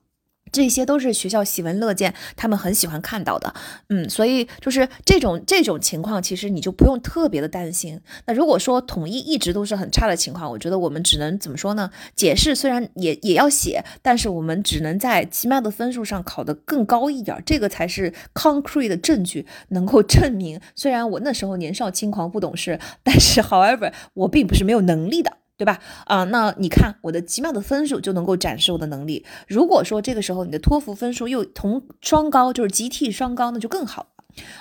[0.52, 3.52] 这些都是学校喜闻乐见，他们很喜欢看到的。
[3.88, 8.00] 嗯，所以就是这种这种情况，其实你就不用特别的担心。
[8.26, 11.90] 那如果说统一一直都是很差的情况，我觉得我们只能怎么说呢？
[12.14, 25.38] 解释虽然也也要写，但是我们只能在期末的分数上考得更高一点，这个才是 concrete 的证据，能够证明虽然我那时候年少轻狂不懂事，但是 however 我并不是没有能力的。
[25.58, 25.78] 对吧？
[26.06, 29.26] 啊，那你看我的期末的分数就能够展示我的能力。
[29.46, 34.08] 如果说这个时候你的托福分数又同双高，就是 GT 双高，那就更好了。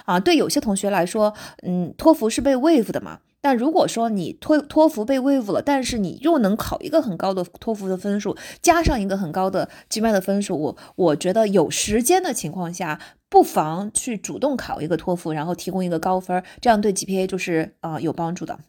[0.06, 3.20] 啊，对有些同学来说，嗯，托福是被 wave 的嘛。
[3.40, 18.60] 但如果说你托托福被 wave 了，但是你又能考一个很高的托福的分数，加上一个很高的期末的分数，我我觉得有时间的情况下，不妨去主动考一个托福，然后提供一个高分，这样对 GPA 就是啊有帮助的。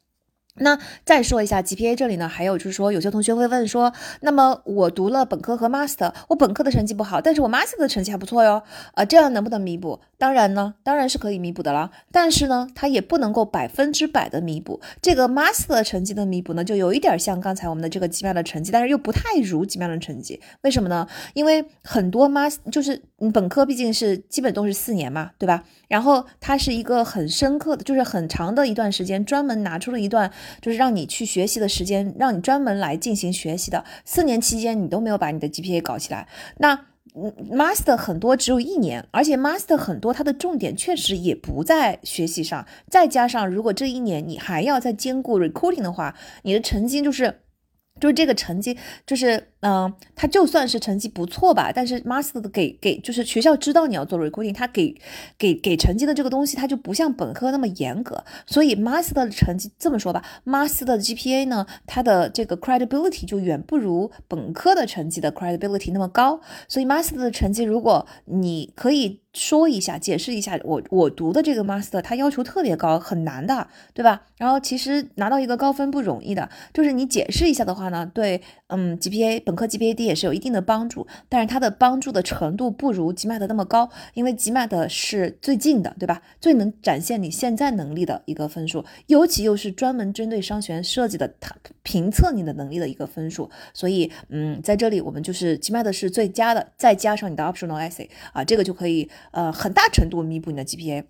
[0.60, 8.62] 那再说一下 GPA 这里呢，还有就是说，有些同学会问说，那么我读了本科和 master，我本科的成绩不好，但是我 master 的成绩还不错哟，
[8.94, 10.00] 啊，这样能不能弥补？
[10.16, 14.80] 当然呢，当然是可以弥补的了，但是呢，它也不能够百分之百的弥补。
[15.00, 20.40] 这个 master 成绩的弥补呢，就有一点像刚才我们的这个 GMAT 的成绩，但是又不太如 GMAT 的成绩。
[20.62, 21.06] 为什么呢？
[21.34, 23.00] 因为很多 master 就是
[23.32, 25.62] 本科毕竟是基本都是四年嘛，对吧？
[25.86, 33.84] 然后它是一个很深刻的，就是很长的一段时间，专门拿出了一段就是让你去学习的时间，让你专门来进行学习的。
[34.04, 36.86] 四年期间你都没有把你的 GPA 搞起来，那。
[37.50, 47.40] Master 很多只有一年，而且 Master 很多它的重点确实也不在学习上，再加上如果这一年你还要再兼顾 Recruiting 的话，你的成绩就是，
[47.98, 54.94] 就是这个成绩就是嗯，他就算是成绩不错吧，但是 master 的给给就是学校知道你要做 recruiting，他给
[55.36, 69.20] 给给成绩的这个东西，他就不像本科那么严格，所以 master 的成绩这么说吧，master 的 GPA 呢，它的这个 credibility 就远不如本科的成绩的 credibility 那么高，所以 master 的成绩，如果你可以。
[69.34, 74.22] 说一下，解释一下，我我读的这个 master，它要求特别高，很难的，对吧？
[74.36, 86.20] 然后其实拿到一个高分不容易的，就是你解释一下的话呢，对，嗯，GPA 本科 GPA 低也是有一定的帮助，但是它的帮助的程度不如 GMAT 那么高，因为 GMAT 是最近的，对吧？
[86.38, 99.08] 最能展现你现在能力的一个分数，尤其又是专门针对商学院设计的，它评测你的能力的一个分数，所以，嗯，在这里我们就是 GMAT 是最佳的，再加上你的 optional essay 啊，这个就可以。
[99.30, 101.04] 呃，很大程度弥补你的 GPA。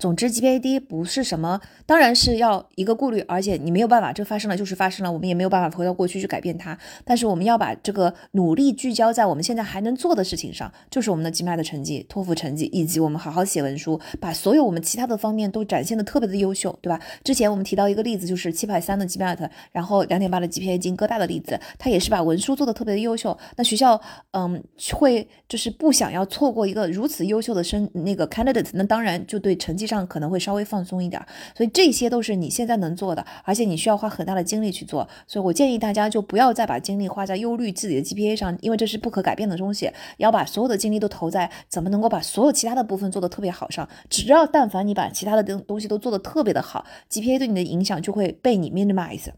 [0.00, 6.76] 总之，GPA 低不是什么，当然是要一个顾虑，而且你没有办法，这发生了就是发生了，我们也没有办法回到过去去改变它。
[7.04, 16.98] 但是我们要把这个努力聚焦在我们现在还能做的事情上，就是我们的 GMAT 的成绩、托福成绩，以及我们好好写文书，把所有我们其他的方面都展现的特别的优秀，对吧？
[17.22, 23.38] 之前我们提到一个例子，就是七百三的 GMAT，然后两点八的 GPA 进哥大的例子，他也是把文书做的特别的优秀。
[23.56, 24.00] 那学校，
[24.30, 24.60] 嗯，
[24.94, 29.81] 会就是不想要错过一个如此优秀的生那个 candidate，那当然就对成绩。
[29.86, 31.24] 上可能会稍微放松一点，
[31.56, 35.08] 所以这些都是你现在能做的，而且你需要花很大的精力去做。
[35.26, 39.90] 所以我建议大家就不要再把精力花在忧虑自己的 GPA 上，因为这是不可改变的东西。
[40.18, 43.88] 要把所有的精力都投在怎么能够把所有其他的部分做得特别好上。
[44.08, 49.28] 只要但凡你把其他的东东西都做得特别的好，GPA 对你的影响就会被你 minimize。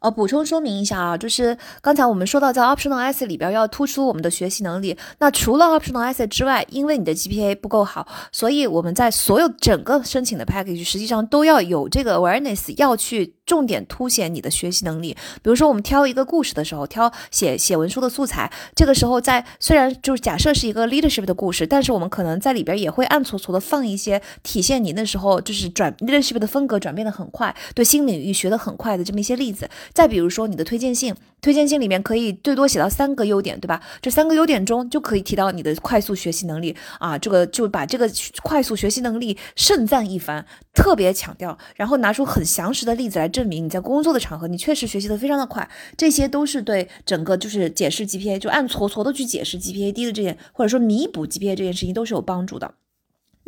[0.00, 4.96] 呃，补充说明一下啊，就是刚才我们说到在 optional essay 里边要突出我们的学习能力。
[5.18, 15.16] 那除了 optional essay 之外，因为你的 GPA 不够好，所以我们在所有整个申请的 package 实际上都要有这个 awareness，要去重点凸显你的学习能力。
[15.42, 29.68] 比如说我们挑一个故事的时候，挑写写文书的素材，这个时候在虽然就是假设是一个 leadership 的故事，但是我们可能在里边也会暗搓搓的放一些体现你那时候就是转 leadership 的风格转变的很快，对新领域学的很快的这么一些例子。
[29.92, 33.82] 再比如说你的推荐信，推荐信里面可以最多写到三个优点，对吧？
[34.00, 38.10] 这三个优点中就可以提到你的快速学习能力啊，这个就把这个
[38.42, 52.74] 快速学习能力盛赞一番，特别强调，然后拿出很详实的例子来证明你在工作的场合你确实学习的非常的快，这些都是对整个就是解释 GPA 就暗搓搓的去解释 GPA 低的这件，或者说弥补 GPA 这件事情都是有帮助的。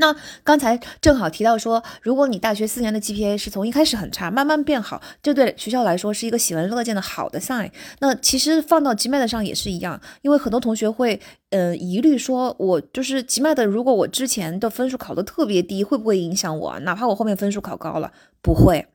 [0.03, 0.12] 那
[0.43, 7.71] 刚才正好提到说，如果你大学四年的 GPA 是从一开始很差，慢慢变好，这对学校来说是一个喜闻乐见的好的 sign。
[8.01, 16.77] 那其实放到 GMAT 上也是一样，因为很多同学会，呃，疑虑说，我就是 GMAT，如果我之前的分数考得特别低，会不会影响我？
[16.81, 18.11] 哪怕我后面分数考高了，
[18.43, 18.88] 不会。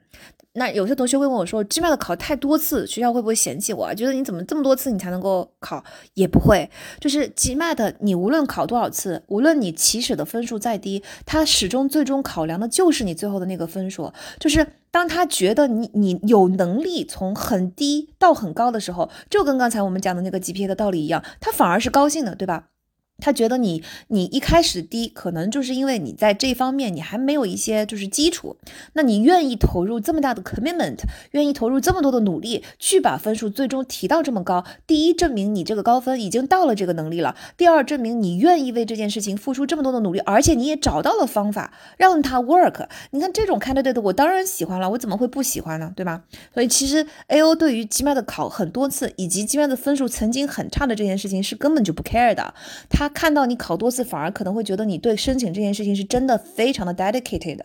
[0.57, 3.85] 那有些同学会问我说：“GMAT 考太多次，学校会不会嫌弃我？
[3.85, 5.83] 啊觉得你怎么这么多次你才能够考？
[6.15, 14.11] 也不会，就是 GMAT，你无论考多少次，无论你起始的分数再低，他始终最终考量的就是你最后的那个分数。
[14.39, 22.69] 就是当他觉得你你有能力从很低到很高的时候，就跟刚才我们讲的那个 GPA 的道理一样，他反而是高兴的，对吧？”
[23.19, 28.57] 他觉得你你一开始低，可能就是因为你在这方面你还没有一些就是基础，
[28.93, 30.99] 那你愿意投入这么大的 commitment，
[31.31, 34.63] 愿意投入这么多的努力去把分数最终提到这么高。
[34.85, 42.87] 第一，证明你这个高分已经到了这个能力了；第二，证明你愿意为这件事情付出这么多的努力，而且你也找到了方法让它 work。
[43.11, 45.91] 你看这种 candidate，我当然喜欢了，我怎么会不喜欢呢？
[45.95, 46.21] 对吧？
[46.53, 52.53] 所以其实 A O 对于 GMAT 考很多次以及 GMAT 的分数曾经很差的这件事情是根本就不 care 的，
[52.89, 53.06] 他。
[53.09, 57.59] 看到你考多次，反而可能会觉得你对申请这件事情是真的非常的 dedicated。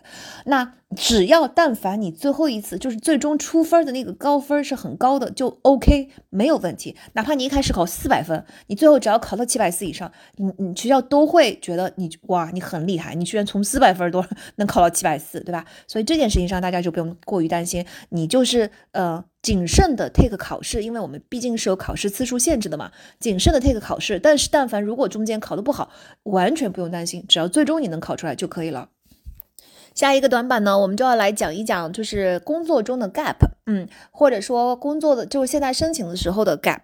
[0.45, 6.95] 那只要但凡你最后一次就是最终出分的那个高分是很高的，就 OK 没有问题。
[7.13, 14.25] 哪怕你一开始考四百分，你最后只要考到七百四以上，你你学校都会觉得你哇你很厉害，你居然从四百分多
[14.57, 15.65] 能考到七百四，对吧？
[15.87, 19.23] 所以这件事情上大家就不用过于担心，你就是呃。
[19.43, 22.91] 谨慎的 take 考试，因为我们毕竟是有考试次数限制的嘛。
[23.19, 25.91] 谨慎的 take 考试，但是但凡如果中间考的不好，
[26.23, 28.89] 完全不用担心，只要最终你能考出来就可以了。
[29.93, 33.35] 下一个短板呢，我们就要来讲一讲，就是工作中的 gap，
[33.67, 36.81] 嗯，或者说工作的就是现在申请的时候的 gap，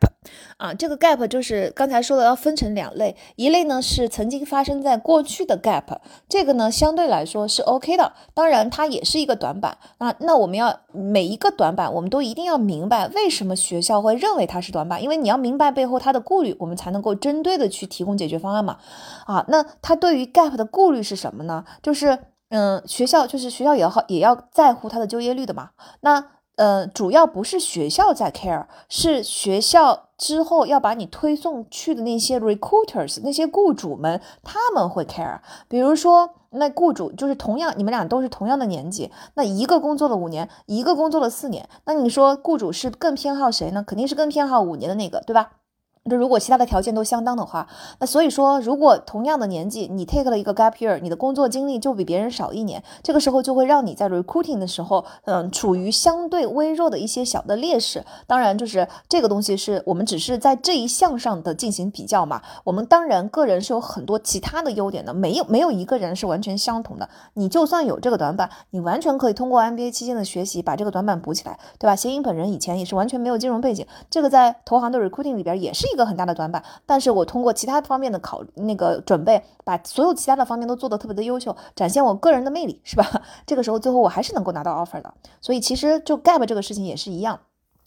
[0.58, 18.78] 啊，这个 gap 就是刚才说的要分成两类，一类呢是曾经发生在过去的 gap，这个呢相对来说是 OK 的，当然它也是一个短板，那那我们要每一个短板，我们都一定要明白为什么学校会认为它是短板，因为你要明白背后它的顾虑，我们才能够针对的去提供解决方案嘛，
[19.26, 21.66] 啊，那它对于 gap 的顾虑是什么呢？
[21.82, 22.20] 就是。
[22.50, 25.70] 嗯，学校就是学校也要好，也要在乎他的就业率的嘛。
[26.02, 35.40] 那呃，主要不是学校在 care，是学校之后要把你推送去的那些 recruiters，那些雇主们他们会 care。
[35.70, 43.82] 比如说，那雇主就是同样，你们俩都是同样的年纪，那一个工作了五年，一个工作了四年，那你说雇主是更偏好谁呢？
[43.82, 45.59] 肯定是更偏好五年的那个，对吧？
[46.04, 47.68] 那如果其他的条件都相当的话，
[48.00, 58.04] 那所以说，如果同样的年纪，你 take 了一个 gap year，你的工作经历就比别人少一年，这个时候就会让你在 recruiting 的时候，嗯，处于相对微弱的一些小的劣势。
[58.26, 62.42] 当然，就是这个东西是我们只是在这一项上的进行比较嘛。
[62.64, 67.08] 我们当然个人是有很多其他的优点的，没有没有一个人是完全相同的。
[67.34, 71.96] 你就算有这个短板，你完全可以通过 MBA 期间的学习把这个短板补起来，对吧？
[71.96, 76.64] 谐音本人以前也是完全没有金融背景，这个在投行的 recruiting 里边也是一个很大的短板。
[76.86, 83.06] 但是我通过其他方面的考那个准备，把所有其他的方面都做得特别的优秀，展现我个人的魅力，是吧？
[83.46, 85.14] 这个时候最后我还是能够拿到 offer 的。
[85.42, 87.40] 所以其实就 gap 这个事情也是一样，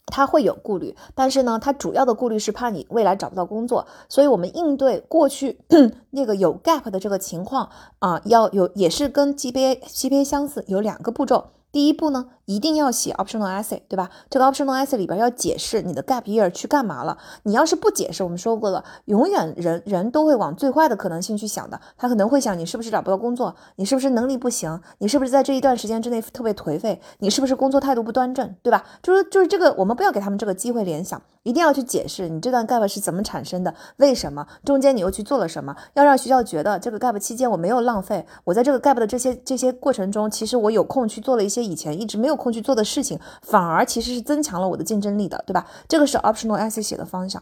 [0.05, 3.85] 他会有顾虑，但是呢，他主要的顾虑是怕你未来找不到工作。
[4.09, 5.59] 所以我们应对过去
[6.11, 11.45] 那个有 gap 的这个情况啊，要有也是跟 GPA GPA 相似，有两个步骤。
[11.73, 14.11] 第一步呢，一定要写 optional essay，对吧？
[14.29, 17.17] 这个 optional essay 里边要解释你的 gap year 去干嘛了。
[17.41, 21.81] 你要是不解释，我们说过了，永远人人都会往最坏的可能性去想的。
[21.97, 28.83] 他可能会想你是不是找不到工作，你是不是能力不行，你是不是在这一段时间之内特别颓废，你是不是工作态度不端正，对吧？
[29.01, 41.62] 就是就是这个，我们不要给他们这个机会联想，一定要去解释你这段 gap 是怎么产生的，为什么中间你又去做了什么，要让学校觉得这个 gap 期间我没有浪费，我在这个 gap 的这些这些过程中，其实我有空去做了一些。
[41.63, 45.65] 以前一直没有空去做的事情，反而其实是增强了我的竞争力的，对吧？
[45.87, 47.41] 这个是 optional essay 写的方向。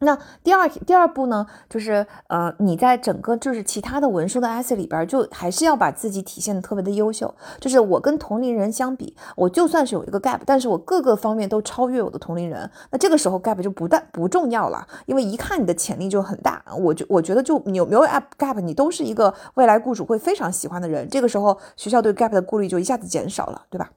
[0.00, 7.34] 那第二第二步呢，就是呃，你在整个就是其他的文书的 essay 里边，就还是要把自己体现的特别的优秀。
[7.58, 12.70] 就是我跟同龄人相比，我就算是有一个 gap，但是我各个方面都超越我的同龄人。
[12.90, 16.62] 那这个时候 gap 就不但不重要了，因为一看你的潜力就很大。
[16.78, 21.08] 我就我觉得就你有没有 app gap，你都是一个未来雇主会非常喜欢的人。
[21.08, 23.90] 这个时候学校对 gap 的顾虑就一下子减少了，对吧？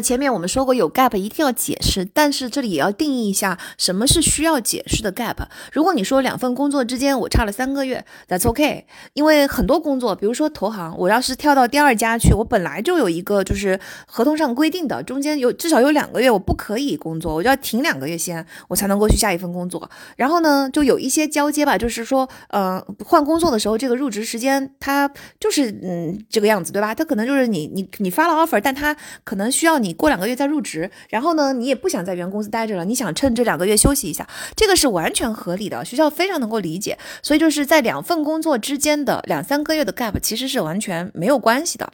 [0.00, 5.36] 前面我们说过，有 gap 一定要解释，但是这里也要定义一下什么是需要解释的 gap。
[5.72, 19.90] 如果你说两份工作之间我差了三个月，That's OK，因为很多工作，比如说投行，我要是跳到第二家去，我本来就有一个就是合同上规定的，中间有至少有两个月我不可以工作，我就要停两个月先，我才能够去下一份工作。
[20.16, 26.94] 然后呢，就有一些交接吧，就是说，呃，换工作的时候，这个入职时间它就是嗯这个样子，对吧？
[26.94, 29.78] 它可能就是你你你发了 offer，但它可能需要。
[29.78, 36.98] 你你过两个月再入职，然后呢，你也不想在原公司待着了，你想趁这两个月休息一下，这个是完全合理的，学校非常能够理解。
[37.22, 41.90] 所以就是在两份工作之间的两三个月的 gap，其实是完全没有关系的。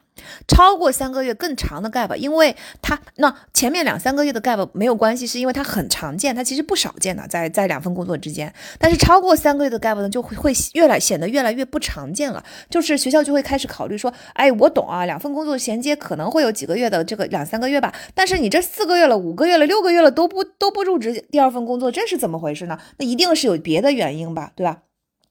[0.46, 8.52] 超过三个月更长的 gap，因为它那前面两三个月的 gap 没有关系，是因为它很常见，它其实不少见的，在在两份工作之间。
[8.78, 12.42] 但是超过三个月的 gap 呢，就会会越来显得越来越不常见了。
[12.70, 17.80] 就是学校就会开始考虑说，哎，我懂啊，两份工作衔接可能会有几个月的这个两三个月，
[18.14, 22.78] 但是你这四个月了、五个月了、六个月了都不都不入职第二份工作，这是怎么回事呢？
[22.98, 24.82] 那一定是有别的原因吧，对吧？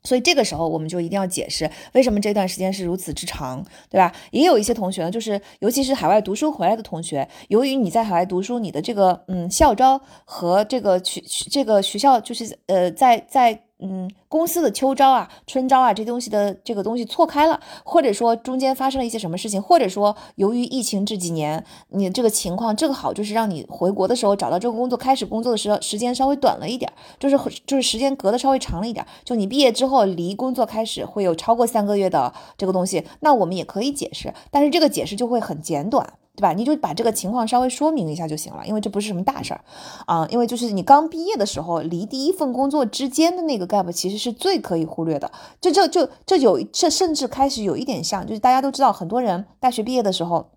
[0.03, 4.13] 所以这个时候我们就一定要解释为什么这段时间是如此之长，对吧？
[4.31, 13.63] 也有一些同学呢，就是尤其是海外读书回来的同学，由于你在海外读书，你的这个嗯校招和这个学这个学校就是呃在在。
[13.83, 36.13] 嗯，公司的秋招啊、春招啊，这东西的这个东西错开了，或者说中间发生了一些什么事情，或者说由于疫情这几年，你这个情况正好就是让你回国的时候找到这个工作，开始工作的时候时间稍微短了一点，就是就是时间隔的稍微长了一点，就你毕业之后离工作开始会有超过三个月的这个东西，那我们也可以解释，但是这个解释就会很简短。
[36.35, 36.51] 对吧？
[36.53, 39.61] 你就把这个情况稍微说明一下就行了，因为这不是什么大事儿
[40.07, 40.27] 啊。
[40.31, 45.31] 因为就是你刚毕业的时候，离第一份工作之间的那个 gap 其实是最可以忽略的。
[45.61, 50.49] 就这就这有这甚至开始有一点像，就是大家都知道，很多人大学毕业的时候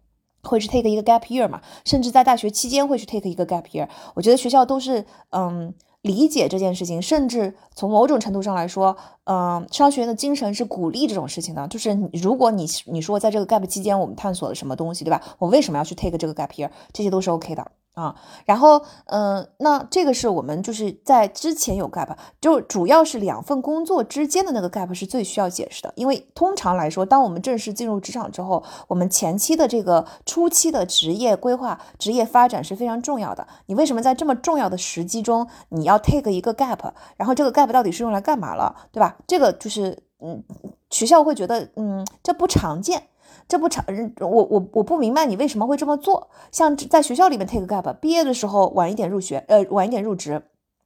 [0.42, 3.86] 会去 take 一个 gap year 嘛，甚至在大学期间会去 take 一个 gap year。
[4.14, 5.74] 我觉得学校都是嗯。
[6.06, 11.66] 理解这件事情，甚至从某种程度上来说，嗯，商学院的精神是鼓励这种事情的。
[11.68, 15.20] 就是如果你你说在这个 gap 期间我们探索了什么东西，对吧？
[15.38, 16.70] 我为什么要去 take 这个 gap year？
[16.92, 17.70] 这些都是 OK 的。
[17.96, 33.48] 啊，然后，嗯，那这个是我们就是在之前有 gap，就主要是两份工作之间的那个 gap 是最需要解释的，因为通常来说，当我们正式进入职场之后，我们前期的这个初期的职业规划、职业发展是非常重要的。
[33.64, 36.92] 你为什么在这么重要的时机中，你要 take 一个 gap？
[37.16, 39.16] 然后这个 gap 到底是用来干嘛了，对吧？
[39.26, 40.44] 这个就是，嗯，
[40.90, 43.04] 学校会觉得，嗯，这不常见。
[43.48, 43.84] 这不长，
[44.20, 46.28] 我我我不明白你为什么会这么做。
[46.50, 50.42] 像在学校里面 take gap，毕业的时候晚一点入学，呃，晚一点入职，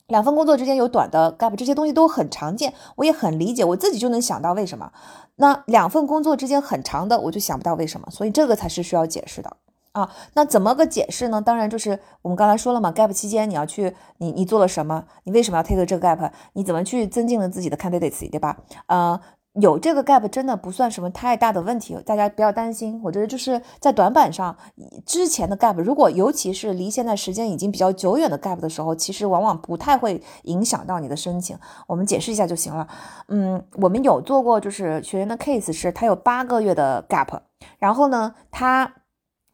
[0.08, 4.92] 两份工作之间有短的 gap，这些东西都很常见，我也很理解，我自己就能想到为什么。
[5.36, 9.56] 那两份工作之间很长的，我就想不到为什么，所以这个才是需要解释的
[9.92, 10.10] 啊。
[10.34, 11.40] 那怎么个解释呢？
[11.40, 15.04] 当然就是我们刚才说了嘛，gap 期间你要去，你你做了什么？
[15.24, 16.30] 你为什么要 take 这个 gap？
[16.52, 18.58] 你怎么去增进了自己的 candidates，对吧？
[18.86, 19.18] 呃。
[19.60, 23.00] 有这个 gap 真的不算什么太大的问题，大家不要担心。
[23.04, 24.56] 我觉得就是在短板上，
[25.04, 31.58] 之前的 gap，如果尤其是离现在时间已经比较久远的 gap 的时候，其实往往不太会影响到你的申请。
[31.86, 32.86] 我们解释一下就行了。
[33.28, 37.40] 嗯，我们有做过，就是学员的 case 是他有八个月的 gap，
[37.78, 38.94] 然后呢，他。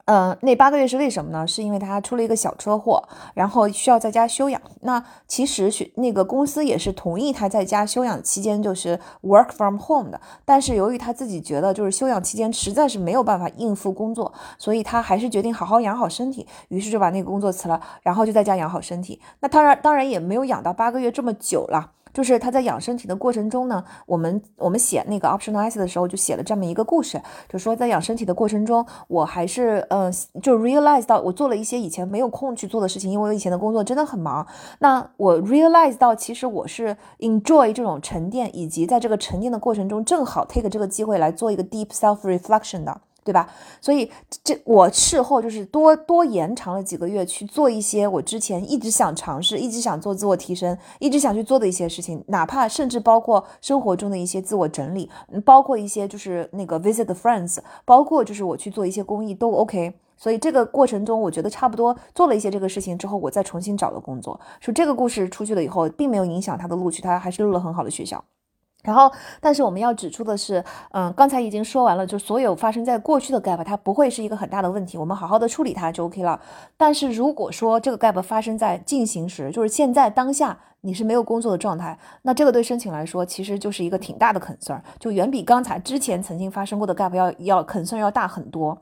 [0.07, 1.45] 嗯，那八个月是为什么呢？
[1.45, 3.03] 是因为他出了一个小车祸，
[3.35, 4.61] 然后需要在家休养。
[4.83, 19.21] 那其实学那个公司也是同意他在家休养期间就是 work from home 的，但是由于他自己觉得就是休养期间实在是没有办法应付工作，所以他还是决定好好养好身体，于是就把那个工作辞了，然后就在家养好身体。
[19.41, 21.91] 那当然，当然也没有养到八个月这么久了。
[22.17, 30.11] 就是他在养身体的过程中呢，我们我们写那个 optional essay 的时候就写了这么一个故事，就说在养身体的过程中，我还是嗯，
[30.43, 34.47] 就 realize 到我做了一些以前没有空去做的事情，因为我以前的工作真的很忙。
[34.79, 42.99] 那我 realize 到其实我是 enjoy 这种沉淀，以及在这个沉淀的过程中，正好 take 这个机会来做一个 deep self reflection 的。
[43.27, 43.51] 对吧？
[43.81, 44.09] 所以
[44.45, 55.11] 这我事后就是多多延长了几个月去做一些我之前一直想尝试、一直想做自我提升、一直想去做的一些事情，哪怕甚至包括生活中的一些自我整理，
[55.45, 59.93] 包括一些就是那个 visit friends，包括就是我去做一些公益都 OK。
[60.17, 64.41] 所以这个过程中，我觉得差不多做了一些这个事情之后，我再重新找了工作。
[64.61, 68.25] 说这个故事出去了以后，并没有影响他的录取，他还是录了很好的学校。
[68.87, 69.11] 然后，
[69.41, 76.41] 但是我们要指出的是，嗯，刚才已经说完了，就所有发生在过去的 gap，它不会是一个很大的问题，我们好好的处理它就 OK 了。
[76.77, 88.79] 但是如果说这个 gap 发生在进行时，就是现在当下你是没有工作的状态，那这个对申请来说其实就是一个挺大的 concern，就远比刚才之前曾经发生过的 gap 要要 concern 要大很多。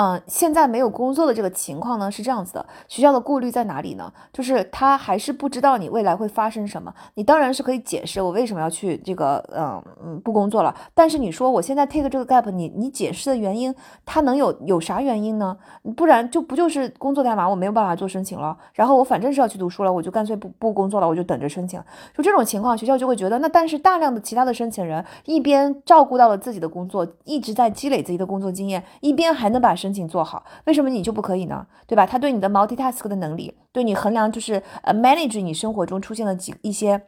[0.00, 4.12] 嗯，现在没有工作的这个情况呢是这样子的，学校的顾虑在哪里呢？
[4.32, 6.94] 就是他还是不知道你未来会发生什么。
[7.14, 10.72] 你当然是可以解释我为什么要去这个，嗯嗯，不工作了。
[10.94, 13.74] 但是你说我现在 take 这个 gap，你你解释的原因，
[14.06, 15.56] 他能有有啥原因呢？
[15.96, 17.48] 不然就不就是工作干嘛？
[17.48, 18.56] 我没有办法做申请了。
[18.74, 21.82] 然后我反正是要去读书了，我就干脆不不工作了，我就等着申请。
[22.16, 31.66] 就这种情况，学校就会觉得，那但是大量的其他的申请人一边照顾到了自己的工作，一直在积累自己的工作经验，一边还能把申申请做好，为什么你就不可以呢？
[31.86, 32.04] 对吧？
[32.04, 37.00] 他对你的 multitask 的能力，对你衡量就是呃 manage 你生活中出现了几一些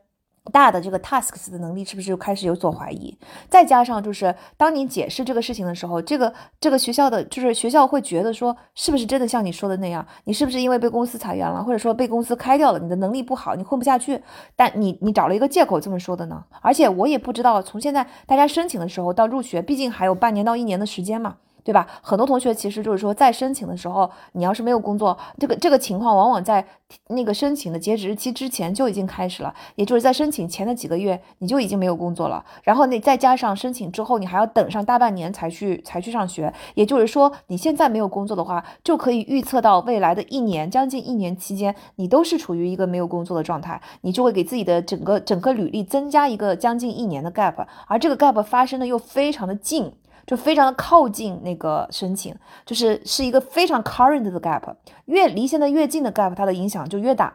[0.50, 3.14] 大的这个 tasks 的能力，是不是就开始有所怀疑？
[3.50, 10.04] 再加上就是当你解释这个事情的时候，这个这个学校的就是学校会觉得说，是不是真的像你说的那样？
[10.24, 14.22] 你是不是因为被公司裁员了，或者说被公司开掉了，你的能力不好，你混不下去？
[14.56, 16.42] 但你你找了一个借口这么说的呢？
[16.62, 21.36] 而且我也不知道，从现在大家申请的时候到入学，毕竟还有半年到一年的时间嘛。
[21.62, 21.86] 对吧？
[22.02, 26.64] 很多同学其实就是说，在申请的时候，你要是没有工作，这个这个情况往往在
[27.08, 32.44] 那个申请的截止日期之前就已经开始了，也就是在申请前的几个月，你就已经没有工作了。
[32.62, 49.92] 然后你再加上申请之后，你还要等上大半年才去才去上学，也就是说，你现在没有工作的话，就可以预测到未来的一年，将近一年期间，你都是处于一个没有工作的状态，你就会给自己的整个整个履历增加一个将近一年的 gap，而这个 gap 发生的又非常的近。
[50.30, 52.32] 就非常的靠近那个申请，
[52.64, 54.62] 就是是一个非常 current 的 gap，
[55.06, 57.34] 越离现在越近的 gap，它的影响就越大，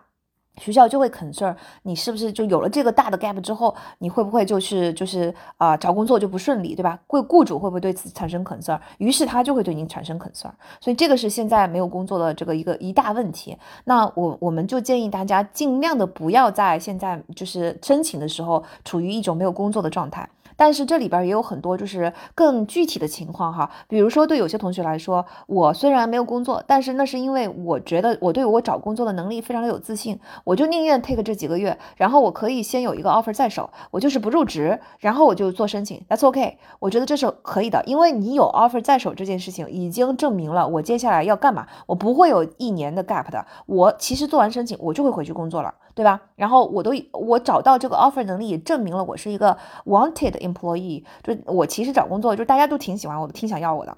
[0.56, 6.98] 学校就会 concern 你是不是就有了这个大的 gap 之后，你会不会就是就是啊找工作就不顺利，对吧？
[7.06, 8.80] 会雇主会不会对此产生 concern？
[8.98, 13.58] 于是他就会对你产生 concern，所以这个是现在没有工作的这个一个一大问题。
[13.84, 20.30] 那我我们就建议大家尽量的不要在现在就是申请的时候处于一种没有工作的状态。
[20.56, 45.74] 但是这里边也有很多就是更具体的情况哈，比如说对有些同学来说，我虽然没有工作，但是那是因为我觉得我对我找工作的能力非常的有自信，我就宁愿 take 这几个月，然后我可以先有一个 offer 在手，我就是不入职，然后我就做申请，that's OK，我觉得这是可以的，因为你有 offer 在手这件事情已经证明了我接下来要干嘛，我不会有一年的 gap 的，我其实做完申请我就会回去工作了。
[45.96, 46.20] 对吧？
[46.36, 51.04] 然后我都我找到这个 offer 能力，也证明了我是一个 wanted employee。
[51.24, 53.98] 就我其实找工作，就大家都挺喜欢我，挺想要我的。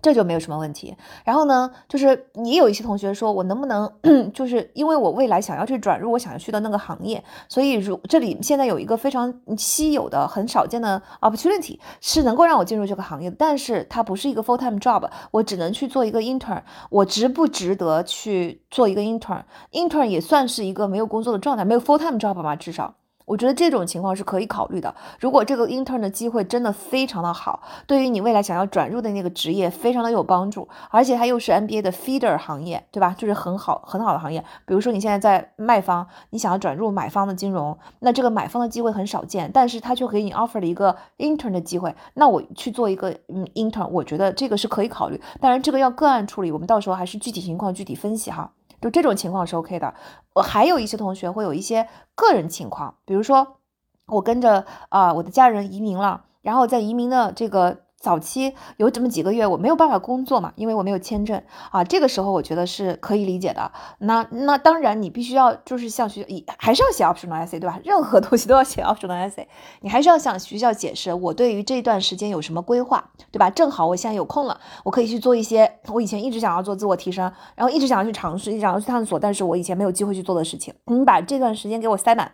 [0.00, 0.96] 这就没有什么问题。
[1.24, 3.92] 然后呢，就是也有一些同学说，我能不能，
[4.32, 22.94] 就是因为我未来想要去转入我想要去的那个行业，所以如这里现在有一个非常稀有的、很少见的 opportunity，是能够让我进入这个行业，但是它不是一个 full time job，我只能去做一个 intern，我值不值得去做一个 intern？intern 也算是一个没有工作的状态，没有 full time job 嘛，至少。
[23.28, 24.92] 我觉得这种情况是可以考虑的。
[25.20, 33.14] 如果这个 intern 的机会真的非常的好，对于你未来想要转入的那个职业非常的有帮助，而且它又是 NBA 的 feeder 行业，对吧？
[33.18, 34.42] 就是很好很好的行业。
[34.64, 45.20] 比如说你现在在卖方，你想要转入买方的金融，那这个买方的机会很少见，但是他却给你 offer 了一个 intern 的机会，那我去做一个嗯 intern，我觉得这个是可以考虑。
[45.40, 48.52] 当然这个要个案处理，我们到时候还是具体情况具体分析哈。
[48.80, 49.94] 就这种情况是 OK 的。
[50.34, 53.58] 我还有一些同学会有一些个人情况，比如说
[54.06, 57.87] 我跟着啊我的家人移民了，然后在移民的这个。
[58.00, 61.82] 早期有这么几个月，我没有办法工作嘛，因为我没有签证啊。
[61.82, 63.72] 这个时候我觉得是可以理解的。
[63.98, 67.80] 那那当然，你必须要就是向学校，还是要写 optional essay，对吧？
[67.84, 69.46] 任何东西都要写 optional essay，
[69.80, 73.50] 你还是要向学校解释我对于这段时间有什么规划，对吧？
[73.50, 80.72] 正好我现在有空了，我可以去做一些我以前一直想要做自我提升，然后一直想要去尝试，一想要去探索，但是我以前没有机会去做的事情。
[80.86, 82.30] 你把这段时间给我塞满，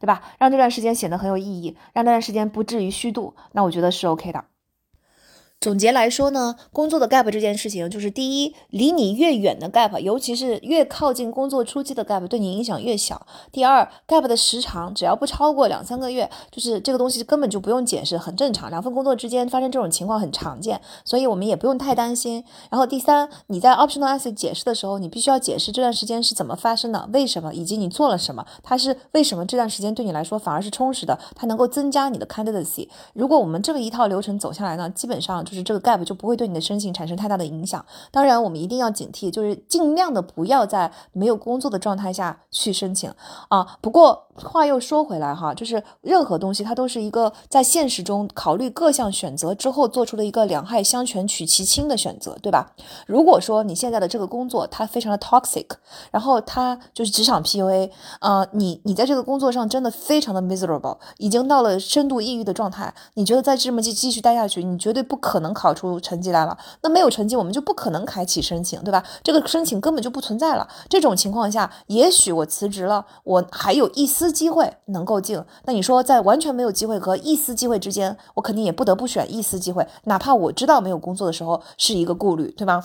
[0.00, 0.22] 对吧？
[0.38, 4.44] 让这段时间显得很有意义，让这段时间不至于虚度，那我觉得是 OK 的。
[5.62, 13.24] 总结来说呢，工作的 gap 这件事情，就是第一，离你越远的 gap，尤其是越靠近工作初期的 gap，对你影响越小。
[13.52, 18.70] 第二，gap 的时长只要不超过两三个月，就是这个东西根本就不用解释，很正常。
[18.70, 22.42] 两份工作之间发生这种情况很常见，所以我们也不用太担心。
[22.68, 32.88] 然后第三，你在 optional essay 解释的时候，你必须要解释这段时间是怎么发生的，为什么，以及你做了什么，它是为什么这段时间对你来说反而是充实的，它能够增加你的 candidacy。
[33.14, 35.44] 如果我们这么一套流程走下来呢，基本上。
[35.52, 37.84] 就是这个 gap 就不会对你的申请产生太大的影响。
[38.10, 43.12] 当然，我们一定要警惕，就是尽量的不要在没有工作的状态下去申请
[43.50, 43.76] 啊。
[43.82, 52.72] 不过话又说回来哈，就是任何东西它都是一个在现实中考虑各项选择之后做出的一个两害相权取其轻的选择，对吧？
[53.06, 55.66] 如果说你现在的这个工作它非常的 toxic，
[56.10, 57.90] 然后它就是职场 PUA，
[58.20, 65.41] 呃，你你在这个工作上真的非常的 miserable，已经到了深度抑郁的状态，你觉得再这么继继续待下去，你绝对不可。
[65.42, 69.04] 能考出成绩来了，那没有成绩，我们就不可能开启申请，对吧？
[69.22, 70.66] 这个申请根本就不存在了。
[70.88, 75.44] 这种情况下，也许我辞职了，我还有一丝机会能够进。
[75.64, 82.82] 那你说，在完全没有机会和一丝机会之间，我肯定也不得不选一丝机会，哪怕我知道没有工作的时候是一个顾虑，对吗？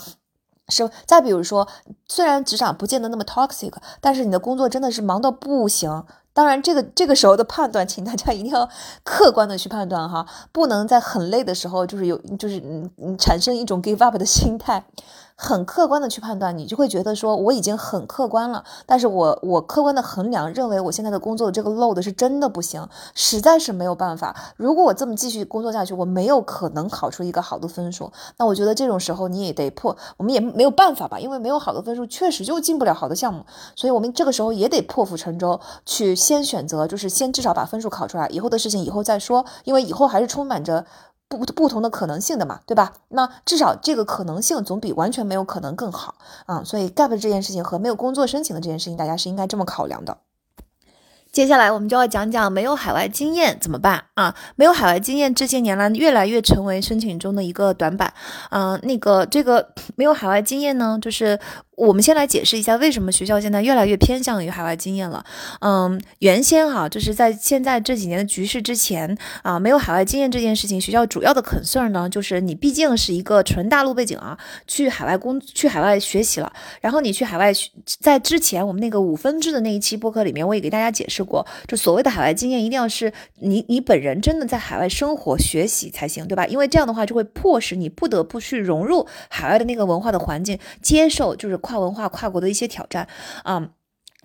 [0.70, 0.90] 是。
[1.06, 1.68] 再比如说，
[2.08, 6.04] 虽然职场不见得那么 toxic，但是你的工作真的是忙到不行。
[6.38, 8.70] 当然，这个这个时候的判断，请大家一定要
[9.04, 14.86] 客观的去判断哈，不能在很累的时候，就是有就是嗯嗯产生一种 give up 的心态。
[15.40, 24.36] 很客观的去判断，你就会觉得说我已经很客观了，但是我我客观的衡量，认为我现在的工作这个 load 是真的不行，实在是没有办法。
[24.58, 28.12] 如果我这么继续工作下去，我没有可能考出一个好的分数。
[28.38, 33.46] 那我觉得这种时候你也得破，我们也没有办法吧，因为没有好的分数，确实就进不了好的项目。
[33.76, 40.86] 所以我们这个时候也得破釜沉舟，去先选择，就是先至少把分数考出来，以后的事情以后再说，因为以后还是充满着。
[41.30, 42.94] 不不同的可能性的嘛，对吧？
[43.10, 46.16] 那至少这个可能性总比完全没有可能更好
[46.46, 46.64] 啊。
[46.64, 50.18] 所以 gap 这件事情和没有工作申请的这件事情，大家是应该这么考量的。
[51.32, 54.34] 接下来我们就要讲讲没有海外经验怎么办啊？
[54.56, 58.14] 没有海外经验这些年来越来越成为申请中的一个短板。
[58.50, 61.40] 嗯，那个这个没有海外经验呢，就是。
[61.78, 65.24] 我们先来解释一下，为什么学校现在越来越偏向于海外经验了。
[65.62, 76.52] 嗯，原先哈，就是在现在这几年的局势之前啊，没有海外经验这件事情，学校主要的 concern 呢，就是你毕竟是一个纯大陆背景啊，去海外工去海外学习了，
[76.82, 77.70] 然后你去海外学
[78.00, 86.48] 在之前我们那个五分制的那一期播客里面，我也给大家解释过，就所谓的海外经验，一定要是你你本人真的在海外生活学习才行，对吧？
[86.48, 91.60] 因为这样的话就会迫使你不得不去融入海外的那个文化的环境，接受就是。
[91.68, 93.06] 跨文化、跨国的一些挑战，
[93.44, 93.70] 啊。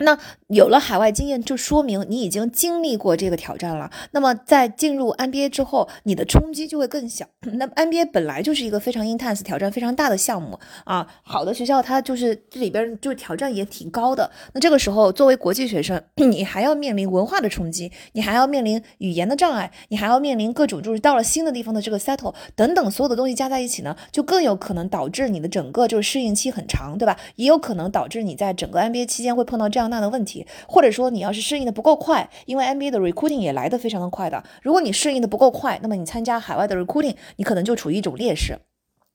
[0.02, 3.90] 那有了海外经验，就说明你已经经历过这个挑战了。
[4.12, 7.26] 那么在进入 NBA 之后，你的冲击就会更小。
[7.54, 11.06] 那 NBA 本来就是一个非常 intense、挑战非常大的项目啊。
[11.22, 14.30] 好的学校它就是这里边就挑战也挺高的。
[14.54, 27.16] 那这个时候，作为国际学生， 你还要面临文化的冲击，你还要面临语言的障碍，你还要面临各种就是到了新的地方的这个 settle 等等所有的东西加在一起呢，就更有可能导致你的整个就是适应期很长，对吧？
[27.36, 29.91] 也有可能导致你在整个 NBA 期间会碰到这样。
[29.92, 34.42] 大的问题，或者说你要是适应的不够快，因为 MBA 的 recruiting 也来的非常的快的。
[34.62, 38.58] 如果你适应的不够快，那么你参加海外的 recruiting，你可能就处于一种劣势。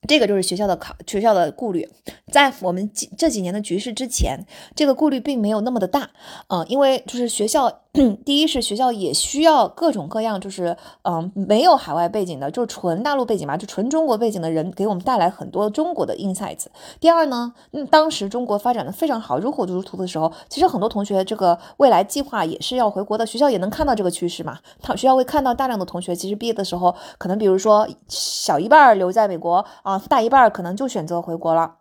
[0.08, 1.90] 这个就是学校的考学校的顾虑，
[2.32, 4.40] 在我们这几年的局势之前，
[4.76, 6.12] 这个顾虑并没有那么的大，
[6.50, 7.82] 嗯，因为就是学校。
[8.24, 16.66] 第一是学校也需要各种各样，就是嗯没有海外背景的，就是纯大陆背景嘛，就纯中国背景的人给我们带来很多中国的 insights。
[17.00, 24.60] 第二呢，嗯，当时中国发展的非常好，如火如荼的时候，其实很多同学这个未来计划也是要回国的，学校也能看到这个趋势嘛。
[24.82, 31.76] 他学校会看到大量的同学，其实毕业的时候，可能比如说小一半留在美国啊，大一半可能就选择回国了。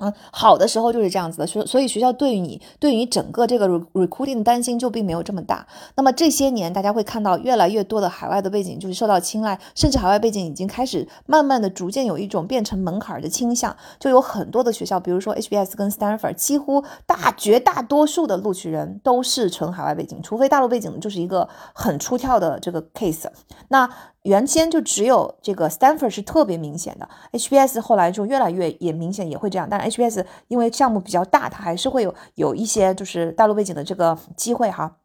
[0.00, 5.66] 嗯，好的时候就是这样子的，所所以学校对于你对于整个这个 recruiting 的担心就并没有这么大。
[5.94, 13.76] 那么这些年大家会看到越来越多的海外的背景就是受到青睐，甚至海外背景已经开始慢慢的逐渐有一种变成门槛的倾向。
[13.98, 23.26] 就有很多的学校，比如说 HBS 跟 Stanford，几乎大绝大多数的录取人都是纯海外背景，除非大陆背景就是一个很出挑的这个 case。
[23.68, 23.88] 那
[24.24, 34.96] 原先就只有这个 Stanford 是特别明显的，HBS 后来就越来越也明显也会这样，但是 HBS 因为项目比较大，它还是会有有一些就是大陆背景的这个机会哈。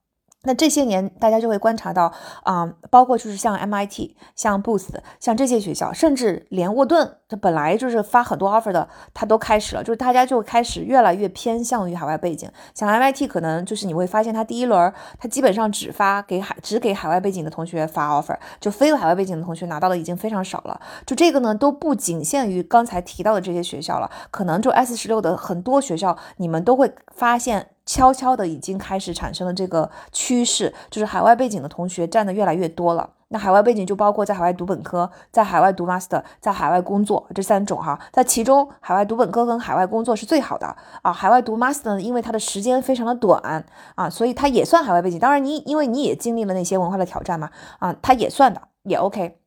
[0.45, 2.11] 那这些年，大家就会观察到
[2.43, 4.87] 啊，包括就是像 MIT、像 Booth、
[5.19, 12.49] 像这些学校，甚至连沃顿，它本来就是发很多 offer 的，它都开始了，就是大家就开始越来越偏向于海外背景。
[12.73, 20.79] 像 MIT 可能就是你会发现，它第一轮它基本上只发给海只给海外背景的同学发 offer，就非海外背景的同学拿到的已经非常少了。
[21.05, 27.69] 就这个呢，都不仅限于刚才提到的这些学校了，可能就 S 十六的很多学校，你们都会发现。
[27.85, 33.11] 悄悄的已经开始产生了这个趋势，就是海外背景的同学占的越来越多了。
[33.29, 37.99] 那海外背景就包括在海外读本科、在海外读 master、在海外工作这三种哈。
[38.11, 41.11] 在其中，海外读本科跟海外工作是最好的啊。
[41.11, 43.65] 海外读 master 呢，因为它的时间非常的短
[43.95, 45.19] 啊，所以它也算海外背景。
[45.19, 49.39] 当然，你因为你也经历了那些文化的挑战嘛啊，它也算的，也 OK。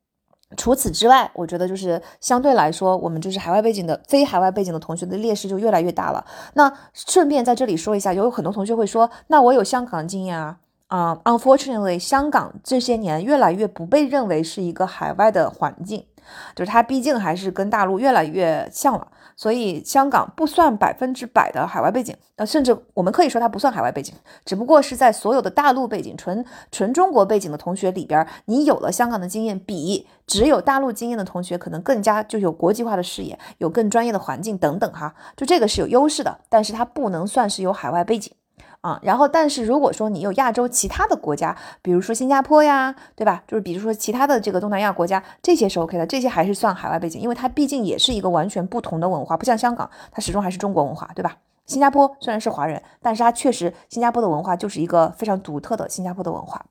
[0.57, 6.25] 除此之外，我觉得就是相对来说，我们就是海外背景的非海外背景的同学的劣势就越来越大了。
[6.55, 16.05] 那顺便在这里说一下，有很多同学会说，那我有香港经验啊，啊，unfortunately，香港这些年越来越不被认为是一个海外的环境。
[16.55, 19.07] 就是它毕竟还是跟大陆越来越像了，
[19.39, 24.13] 所以香港不算百分之百的海外背景，呃，甚至我们可以说它不算海外背景，
[24.43, 38.33] 只不过是在所有的大陆背景、纯纯中国背景的同学里边，你有了香港的经验，比只有大陆经验的同学可能更加就有国际化的视野，有更专业的环境等等哈，就这个是有优势的，但是它不能算是有海外背景。
[38.81, 43.43] 啊，然后，但是如果说你有亚洲其他的国家，比如说新加坡呀，对吧？
[43.45, 51.35] 就是比如说其他的这个东南亚国家，这些是 OK 的，这些还是算海外背景，因为它毕竟也是一个完全不同的文化，不像香港，它始终还是中国文化，对吧？
[51.65, 56.65] 新加坡虽然是华人，但是它确实新加坡的文化就是一个非常独特的新加坡的文化。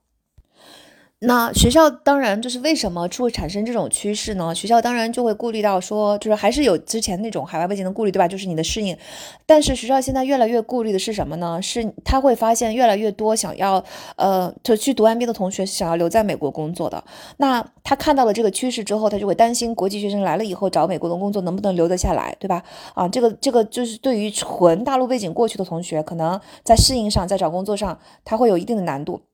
[1.20, 4.54] 那学校当然就是为什么会产生这种趋势呢？
[4.54, 8.28] 学校当然就会顾虑到说，就是还是有之前那种海外背景的顾虑，对吧？
[8.28, 8.96] 就是你的适应。
[9.44, 11.60] 但是学校现在越来越顾虑的是什么呢？
[11.60, 17.02] 是他会发现越来越多想要呃就去读 MBA 的同学想要留在美国工作的。
[17.38, 22.62] 那他看到了这个趋势之后，他就会担心国际学生来了以后找美国的工作能不能留得下来，对吧？
[22.94, 29.27] 啊，这个这个就是对于纯大陆背景过去的同学，可能在适应上，在找工作上，他会有一定的难度。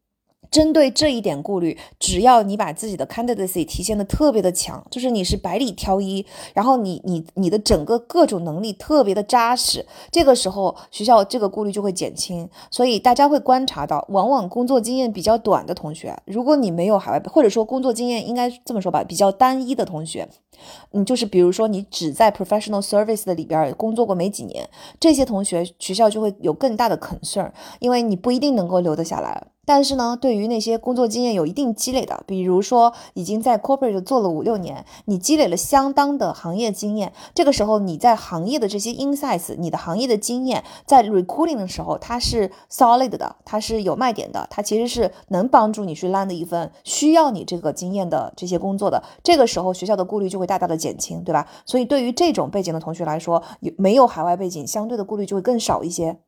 [0.51, 12.49] 针对这一点顾虑，只要你把自己的 candidacy 体现的特别的强，就是你是百里挑一，然后你你你的整个各种能力特别的扎实，这个时候学校这个顾虑就会减轻。
[12.70, 20.28] 所以大家会观察到，往往工作经验比较短的同学，如果你没有海外，或者说工作经验应该这么说吧，比较单一的同学，
[20.92, 24.68] 嗯，就是比如说你只在 professional service 的里边工作过没几年，
[24.99, 29.53] 这些同学学校就会有更大的 concern，因为你不一定能够留得下来。
[29.64, 49.02] 但是呢，对于那些工作经验有一定积累的，比如说已经在 corporate 做了五六年，你积累了相当的行业经验，这个时候你在行业的这些 insights，你的行业的经验，在 recruiting 的时候，它是 solid 的，它是有卖点的，它其实是能帮助你去 land 一份需要你这个经验的这些工作的。
[49.22, 51.48] 这个时候学校的顾虑就会大大的减轻，对吧？
[51.64, 56.18] 所以对于这种背景的同学来说，有没有海外背景，相对的顾虑就会更少一些。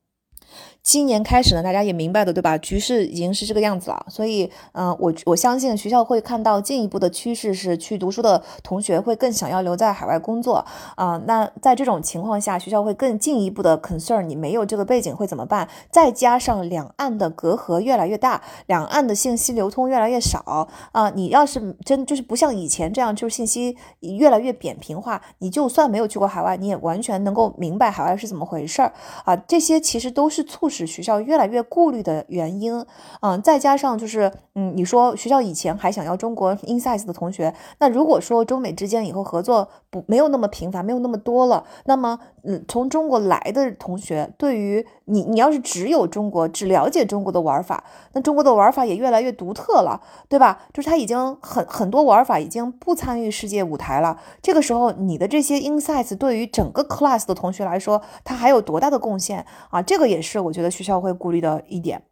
[0.86, 2.56] 今年开始呢，大家也明白的，对吧？
[2.58, 10.64] 局势已经是这个样子了，所以，嗯，我我相信学校会看到进一步的趋势是，去读书的同学会更想要留在海外工作
[10.94, 11.20] 啊。
[11.26, 15.68] 那在这种情况下，学校会更进一步的 concern 你没有这个背景会怎么办？
[15.90, 21.10] 再加上两岸的隔阂越来越大，两岸的信息流通越来越少啊。
[21.16, 28.92] 你要是真就是不像以前这样，就是信息越来越扁平化，你就算没有去过海外，你也完全能够明白海外是怎么回事儿
[29.24, 29.34] 啊。
[29.34, 30.75] 这些其实都是促使。
[30.76, 32.84] 使学校越来越顾虑的原因。
[33.22, 50.60] 嗯，再加上就是，嗯，你说学校以前还想要中国 insights 的同学，那如果说中美之间以后合作不没有那么频繁，没有那么多了，那么，嗯，从中国来的同学，对于你，你要是只有中国，只了解中国的玩法，那中国的玩法也越来越独特了，对吧？
[50.74, 54.18] 就是他已经很很多玩法已经不参与世界舞台了。
[54.42, 59.80] 这个时候，你的这些 insights 对于整个 class 的同学来说，他还有多大的贡献啊？
[59.80, 62.02] 这个也是我觉得学校会顾虑的一点。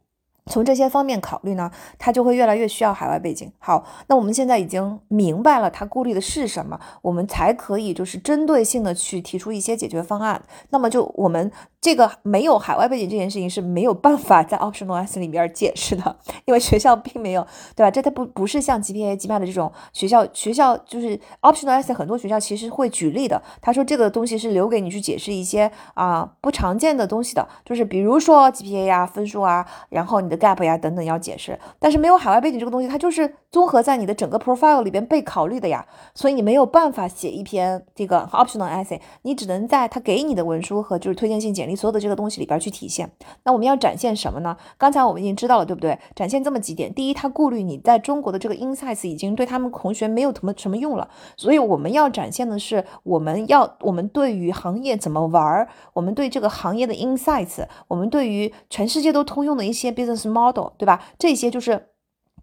[0.51, 3.51] 从这些方面考虑呢，他就会越来越需要海外背景。
[3.59, 10.43] 好，那我们现在已经明白了他顾虑的是什么，我们才可以就是针对性的去提出一些解决方案。
[10.69, 11.51] 那么就我们。
[11.81, 17.91] 这个没有海外背景这件事情是没有办法在 optional S 里面解释的，因为学校并没有，对吧？
[17.91, 23.39] 这它不不是像 GPA、GMA 的这种学校，学校就是 optional S 很多学校其实会举例的。
[23.61, 31.57] 他说这个东西是留给你去解释一些啊不常见的东西的，就是比如说 GPA 呀、分数啊，然后你的 gap 呀等等要解释。
[31.79, 41.73] 但是没有海外背景这个东西，它就是综合在你的整个 profile 里边被考虑的呀，所以你没有办法写一篇这个 optional essay，你只能在他给你的文书和就是推荐信简历。
[41.73, 43.09] 所有的这个东西里边去体现，
[43.43, 44.57] 那我们要展现什么呢？
[44.77, 45.97] 刚才我们已经知道了，对不对？
[46.13, 61.01] 展现这么几点：第一，他顾虑你在中国的这个 insights 已经对他们同学没有什么什么用了，所以我们要展现的是，我们要我们对于行业怎么玩，我们对这个行业的 insights，我们对于全世界都通用的一些 business model，对吧？
[61.17, 61.94] 这些就是。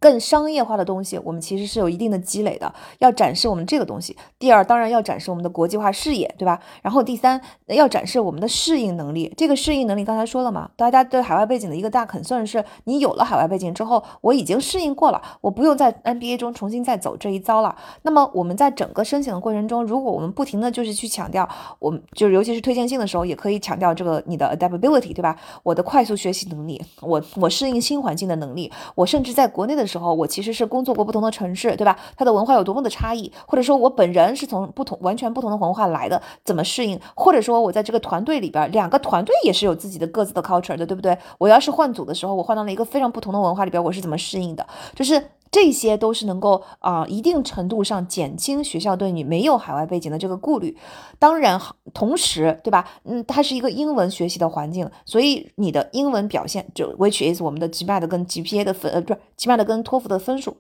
[0.03, 4.17] 更商业化的东西，我们其实是有一定的积累的，要展示我们这个东西。
[4.37, 6.59] 第二，当然要展示我们的国际化视野，对吧？
[6.83, 9.33] 然后第三，要展示我们的适应能力。
[9.37, 17.77] 这个适应能力刚才说了嘛，大家对海外背景的一个大肯算是，你有了海外背景之后，我已经适应过了，我不用在 NBA 中重新再走这一遭了。
[18.03, 21.49] 那么我们在整个申请的过程中，如果我们不停的就是去强调，
[21.79, 25.37] 我们就是尤其是推荐信的时候，也可以强调这个你的 adaptability，对吧？
[25.63, 29.92] 我的快速学习能力，我我适应新环境的能力，我甚至在国内的。
[29.93, 31.99] 时候，我其实是工作过不同的城市，对吧？
[32.17, 36.99] 它的文化有多么的差异，或者说我本人是从不同完全不同的文化来的，怎么适应？
[37.15, 41.17] 或者说我在这个团队里边，两个团队也是有自己的各自的 culture 的，对不对？
[41.39, 44.67] 我要是换组的时候，我换到了一个非常不同的文化里边，我是怎么适应的？
[44.95, 45.23] 就是
[45.53, 50.77] 这些都是能够啊一定程度上减轻学校对你没有海外背景的这个顾虑。
[51.19, 51.61] 当然，
[51.93, 52.89] 同时，对吧？
[53.05, 60.57] 嗯，它是一个英文学习的环境，所以你的英文表现就 which is 我们的 GMAT 跟 GPA 的分呃不是 GMAT 跟托福的分数。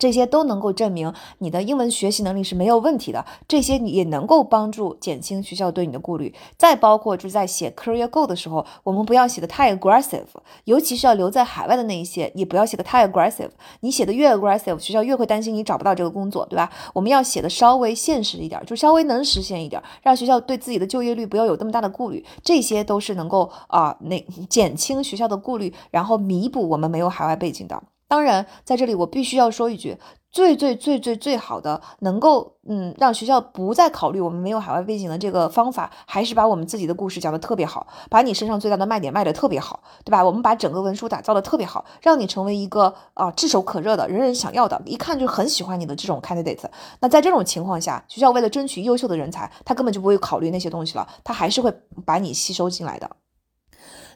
[0.00, 6.34] 这些都能够证明你的英文学习能力是没有问题的，这些也能够帮助减轻学校对你的顾虑。
[6.56, 10.24] 再包括就是在写 career goal 的时候，我们不要写的太 aggressive，
[10.64, 13.50] 尤其是要留在海外的那一些，也不要写的太 aggressive。
[13.80, 16.70] 你写的越 aggressive，学校越会担心你找不到这个工作，对吧？
[16.94, 22.24] 我们要写的稍微现实一点，就稍微能实现一点，让学校对自己的就业率不要有那么大的顾虑。
[22.42, 27.82] 这些都是能够啊，那减轻学校的顾虑，然后弥补我们没有海外背景的。
[28.10, 29.96] 当然，在这里我必须要说一句，
[30.32, 40.24] 最最最最最好的能够嗯让学校不再考虑我们没有海外背景的这个方法，还是把我们自己的故事讲得特别好，把你身上最大的卖点卖得特别好，对吧？
[40.24, 46.64] 我们把整个文书打造的特别好，让你成为一个啊炙手可热的人人想要的，一看就很喜欢你的这种 candidate。
[46.98, 51.72] 那在这种情况下，学校为了争取优秀的人才，他根本就不会考虑那些东西了，他还是会
[52.04, 53.08] 把你吸收进来的。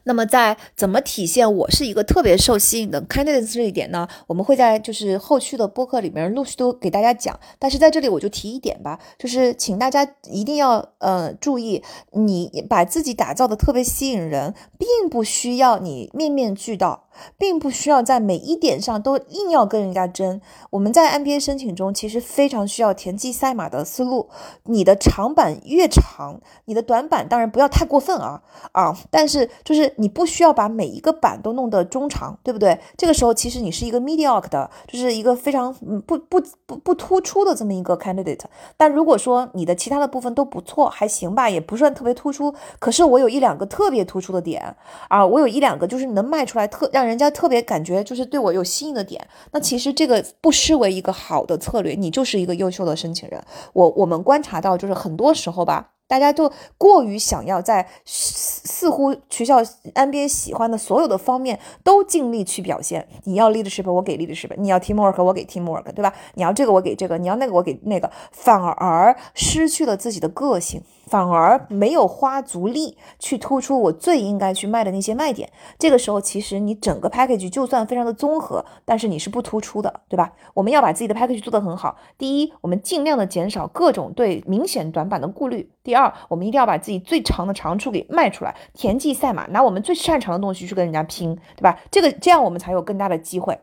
[0.05, 4.07] 那么在怎么体现我是一个特别受吸引的 candidate 这一点呢？
[4.27, 7.39] 我们会在就是后续的播客里面陆续都给大家讲。
[7.59, 17.04] 但是在这里我就提一点吧，就是请大家一定要呃注意，你把自己打造的特别吸引人，并不需要你面面俱到。
[17.37, 20.41] 并不需要在每一点上都硬要跟人家争。
[20.71, 24.27] 我们在 MBA 申请中其实非常需要田忌赛马的思路。
[24.63, 28.41] 你的长板越长，你的短板当然不要太过分啊
[28.73, 28.97] 啊！
[29.09, 32.77] 但是就是你不需要把每一个板都弄得中长，对不对？
[32.97, 35.73] 这个时候其实你是一个 mediocre 的，就是一个非常
[36.05, 38.43] 不不不不突出的这么一个 candidate。
[38.75, 42.53] 但如果说你的其他的部分都不错，还行吧，也不算特别突出。
[42.79, 44.75] 可是我有一两个特别突出的点
[45.07, 47.04] 啊，我有一两个就是能卖出来特让。
[47.05, 53.43] 人家特别感觉就是对我有吸引的点，那其实这个不失为一个好的策略，你就是一个优秀的申请人。
[53.73, 63.07] 我我们观察到，就是很多时候吧，大家就过于想要在似乎学校 NBA 喜欢的所有的方面都尽力去表现。
[63.23, 66.13] 你要 leadership，我给 leadership；你要 teamwork，我给 teamwork，对吧？
[66.35, 70.81] 你要这个我给这个，你要那个我给那个，反而失去了自己的个性。
[71.07, 75.49] 反而没有花足力去突出我最应该去卖的那些卖点。
[75.77, 80.33] 这个时候，其实你整个 package 就算非常的综合，但是你是不突出的，对吧？
[80.53, 81.95] 我们要把自己的 package 做得很好。
[82.17, 91.79] 第一，我们尽量的减少各种对明显短板的顾虑；第二，我们一定要把自己最长的长处给卖出来，田忌赛马，拿我们最擅长的东西去跟人家拼，对吧？
[91.91, 93.57] 这个这样我们才有更大的机会。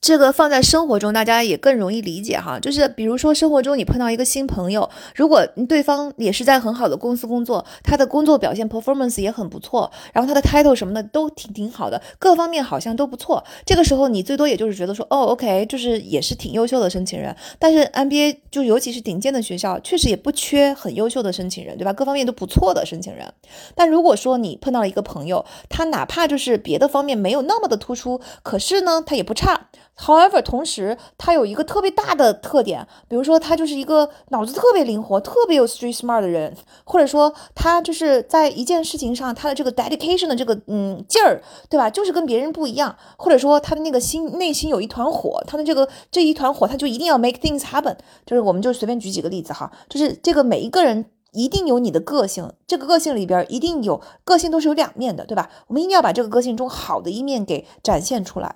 [0.00, 2.58] 这个放在生活中，大家也更容易理解哈。
[2.60, 13.44] 就是比如说，生活中你碰到一个新朋友，如果对方也是在很好的公司工作，他的工作表现 performance 也很不错，然后他的 title 什么的都挺挺好的，各方面好像都不错。
[13.66, 17.34] 这个时候，你最多也就是觉得说，哦，OK，就是也是挺优秀的申请人。
[17.58, 21.92] 但是 MBA 就尤其是顶尖的学校，确实也不缺很优秀的申请人，对吧？
[21.92, 23.32] 各方面都不错的申请人。
[23.74, 29.68] 但如果说你碰到了一个朋友，他哪怕就是别的方面没有那么的突出，可是呢，他也不差。
[29.98, 41.90] However，同时他有一个特别大的特点，比如说他就是一个脑子特别灵活、特别有 street smart 的人，或者说他就是在一件事情上他的这个 dedication 的这个嗯劲儿，对吧？
[41.90, 47.96] 就是跟别人不一样，或者说他的那个心内心有一团火，他的这个这一团火他就一定要 make things happen。
[48.24, 55.50] 就是我们就随便举几个例子哈，就是这个每一个人一定有你的个性，这个个性里边一定有个性都是有两面的，对吧？
[55.66, 58.54] 我们一定要把这个个性中好的一面给展现出来。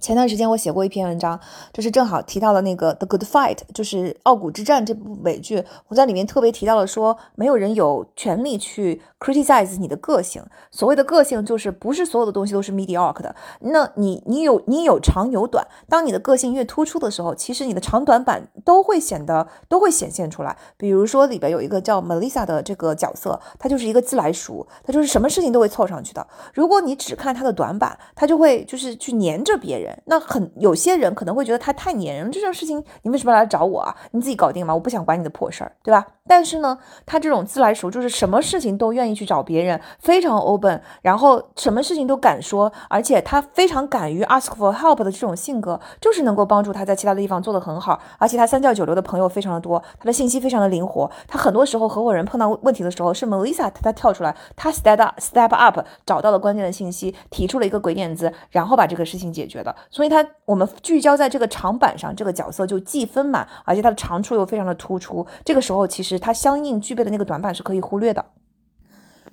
[0.00, 1.40] 前段时间我写过一篇文章，
[1.72, 5.64] 就是正好提到了那个《The Good Fight》，就是《傲骨之战》这部美剧。
[5.88, 10.44] 我在里面特别提到了说，没有人有权利去 criticize 你的个性。
[10.70, 13.34] 所谓的个性，就是不是所有的东西都是 mediocre 的。
[13.60, 20.56] 那你你有你有长有短，当你的个性越突出的时候，其实你的长短板都会显得都会显现出来。
[20.76, 26.26] 比如说里边有一个叫 Melissa 的这个角色，她就是一个自来熟，她就是什么事情都会凑上去的。
[26.52, 29.85] 如果你只看她的短板，她就会就是去黏着别人。
[30.06, 33.94] 那很有些人可能会觉得他太黏人，这种事情你为什么要来找我啊？
[34.12, 34.74] 你自己搞定吗？
[34.74, 36.06] 我不想管你的破事儿，对吧？
[36.28, 48.00] 但是呢，他这种自来熟，就是什么事情都愿意去找别人，非常 open，然后什么事情都敢说，而且他非常敢于 ask for help 的这种性格，就是能够帮助他在其他的地方做得很好。
[48.18, 51.08] 而且他三教九流的朋友非常的多，他的信息非常的灵活。
[51.28, 59.75] 他很多时候合伙人碰到问题的时候，是 Melissa 他跳出来，他 step up step up 找到了关键的信息，提出了一个鬼点子，然后把这个事情解决的。
[59.90, 65.26] 所以，他我们聚焦在这个长板上，这个角色就既丰满，而且他的长处又非常的突出。
[65.44, 68.24] 这个时候，其实他相应具备的那个短板是可以忽略的。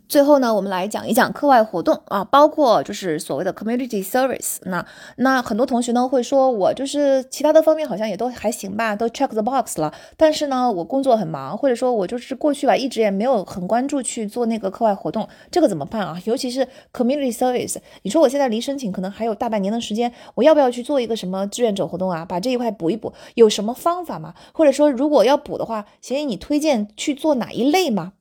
[0.08, 4.58] 最后呢，我们来讲一讲课外活动啊，包括就是所谓的 community service。
[4.64, 4.86] 那
[5.18, 9.92] 那很多同学呢会说，我就是其他的方面好像也都还行吧，都 check the box 了。
[10.16, 16.20] 但是呢，我工作很忙，或者说我就是过去吧，一直也没有很关注去做那个课外活动，这个怎么办啊？
[16.26, 22.24] 尤其是 community service，你说我现在离申请可能还有大半年的时间，我要不要去做一个什么志愿者活动啊？
[22.24, 24.36] 把这一块补一补，有什么方法吗？
[24.54, 28.14] 或者说，如果要补的话，协议你推荐去做哪一类吗？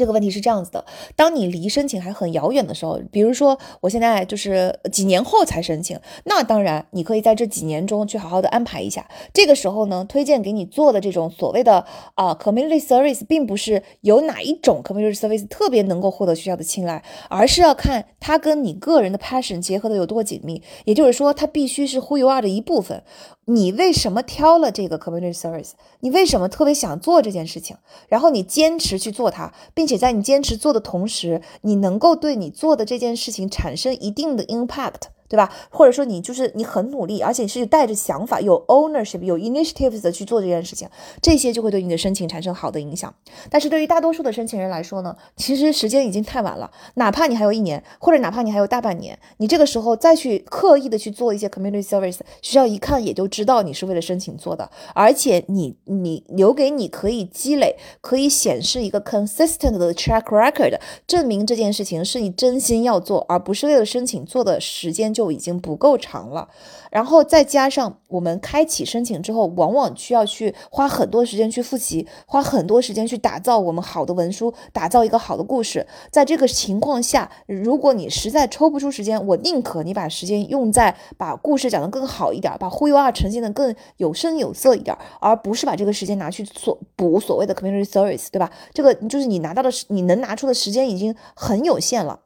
[0.00, 0.82] 这个问题是这样子的，
[1.14, 9.06] 当你离申请还很遥远的时候，比如说我现在就是几年后才申请，那当然你可以在这几年中去好好的安排一下。
[9.34, 11.84] 这个时候呢，推荐给你做的这种所谓的
[12.14, 20.62] 啊 community service，并不是有哪一种 community service 特别能够获得学校的青睐，而是要看它跟你个人的 passion 结合的有多紧密。
[20.86, 23.02] 也就是说，它必须是 who you are 的一部分。
[23.50, 25.72] 你为什么挑了这个 community service？
[25.98, 27.76] 你为什么特别想做这件事情？
[28.08, 35.10] 然后你坚持去做它，并且在你坚持做的同时，你能够对你做的这件事情产生一定的 impact。
[35.30, 35.48] 对吧？
[35.70, 40.88] 或者说你就是你很努力，而且是带着想法、有 ownership、有 initiatives 的去做这件事情，
[41.22, 43.14] 这些就会对你的申请产生好的影响。
[43.48, 46.68] 但是对于大多数的申请人来说呢，其实时间已经太晚了。
[46.94, 60.76] 哪怕你还有一年，或者哪怕你还有大半年，你这个时候再去刻意的去做一些 community service，学校一看也就知道你是为了申请做的，而且你你留给你可以积累、可以显示一个 consistent 的 track record，
[61.06, 65.19] 证明这件事情是你真心要做，而不是为了申请做的时间就。
[65.20, 66.48] 就已经不够长了，
[66.90, 75.86] 然后再加上我们开启申请之后，往往需要去花很多时间去复习，花很多时间去打造我们好的文书，打造一个好的故事。
[76.10, 88.50] 在这个情况下，如果你实在抽不出时间，我宁可你把时间用在把故事讲得更好一点，把忽悠二呈现的更有声有色一点，而不是把这个时间拿去所补所谓的 community service，对吧？
[88.72, 92.20] 这个就是你拿到的，你能拿出的时间已经很有限了。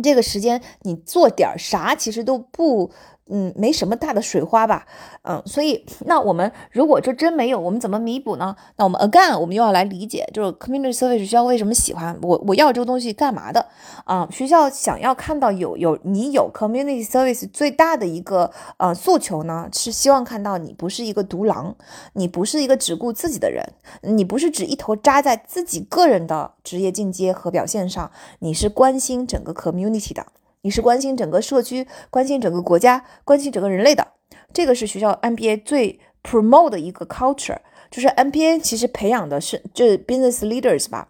[0.00, 2.90] 这个时间你做点啥，其实都不
[3.28, 4.84] 嗯，没什么大的水花吧，
[5.22, 8.54] 嗯，所以那我们如果这真没有，我们怎么弥补呢？
[8.76, 13.64] 那我们 again，我们又要来理解，就是 community service 学校为什么喜欢我，我要这个东西干嘛的？
[14.04, 21.74] 啊，学校想要看到有有你有 community service 最大的一个呃诉求呢，是希望看到你不是一个独狼，
[22.14, 23.64] 你不是一个只顾自己的人，
[24.02, 28.10] 你不是只一头扎在自己个人的职业进阶和表现上，
[28.40, 30.26] 你是关心整个 community 的。
[30.62, 34.12] 你是关心整个社区、关心整个国家、关心整个人类的，
[34.52, 37.58] 这个是学校 MBA 最 promote 的一个 culture，
[37.90, 41.08] 就是 MBA 其实培养的是就是 business leaders 吧。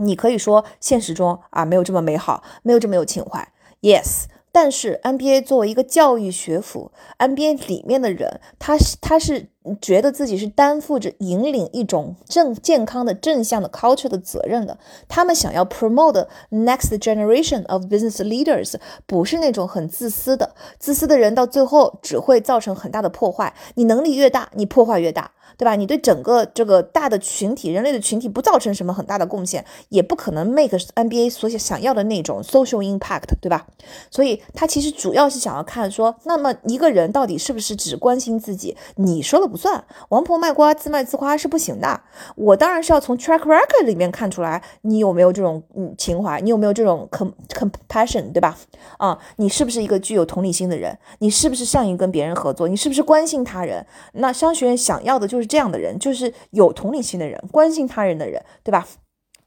[0.00, 3.46] 你可以说现实中啊没有这么美好，没有这么有情怀
[3.82, 4.24] ，yes。
[4.50, 9.50] 但是 MBA 作为一个教育学府，MBA 里面的人，他是他是。
[9.80, 18.74] 觉得自己是担负着引领一种正健康的正向的 culture 的责任的，他们想要 promote next generation of business leaders，
[19.06, 23.54] 不是那种很自私的，自私的人到最后只会造成很大的破坏。
[23.74, 25.76] 你能力越大，你破坏越大，对吧？
[25.76, 33.66] 你对整个这个大的群体、人类的群体不造成什么很大的贡献，也不可能 make NBA 所想要的那种 social impact，对吧？
[34.10, 38.74] 所以他其实主要是想要看说，那么一个人到底是不是只关心自己？
[38.96, 39.58] 你说了不。
[39.58, 42.02] 算王婆卖瓜，自卖自夸是不行的。
[42.36, 48.56] 我当然是要从 track record 里面看出来，你有没有这种嗯情怀，你有没有这种 com compassion，对吧？
[48.98, 50.96] 啊，你是不是一个具有同理心的人？
[51.18, 52.68] 你是不是善于跟别人合作？
[52.68, 53.84] 你是不是关心他人？
[54.12, 58.86] 那商学院想要的就是这样的人，就是有同理心的人，关心他人的人，对吧？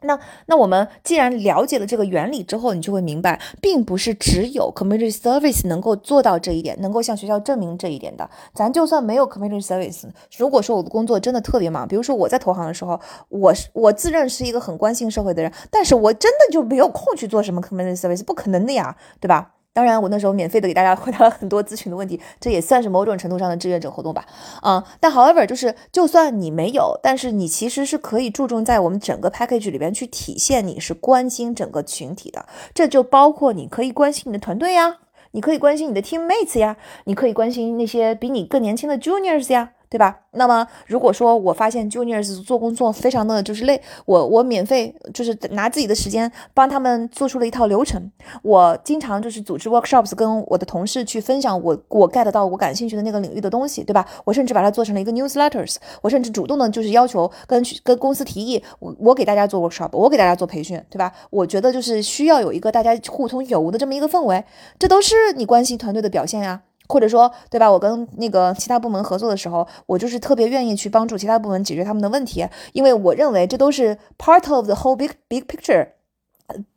[0.04, 8.28] 那那我们既然了解了这个原理之后，你就会明白，并不是只有 community service 能够做到这一点，能够向学校证明这一点的。
[8.52, 13.00] 咱就算没有 community service，如果说我的工作真的特别忙，比如说我在投行的时候，
[13.30, 19.52] 我是我自认是一个很关心社会的人，但是我真的就没有空去做什么 community service，不可能的呀，对吧？
[19.74, 24.26] 当然，我那时候免费的给大家回答了很多咨询的问题，这也算是某种程度上的志愿者活动吧。
[24.62, 32.46] 啊，但 however，就是就算你没有，但是你其实是可以注重在我们整个 package 里边去体现你是关心整个群体的。
[32.74, 34.98] 这就包括你可以关心你的团队呀，
[35.32, 39.72] 你可以关心你的 teammates 呀，你可以关心那些比你更年轻的 juniors 呀。
[39.92, 40.18] 对吧？
[40.32, 48.10] 那么如果说我发现 juniors 做工作非常的就是累，我我免费就是拿自己的时间帮他们做出了一套流程。
[48.42, 54.08] 我经常就是组织 workshops，跟我的同事去分享我我 get 到我感兴趣的那个领域的东西，对吧？
[54.24, 55.76] 我甚至把它做成了一个 newsletters。
[56.02, 61.12] 我甚至主动的就是要求跟跟公司提议，我我给大家做 workshop，我给大家做培训，对吧？
[61.30, 64.46] 我觉得就是需要有一个大家互通有无的这么一个氛围，
[64.80, 66.62] 这都是你关系团队的表现呀。
[66.92, 67.72] 或者说，对吧？
[67.72, 75.88] 我跟那个其他部门合作的时候，我就是特别愿意去帮助其他部门解决他们的问题，因为我认为这都是 part of the whole big big picture。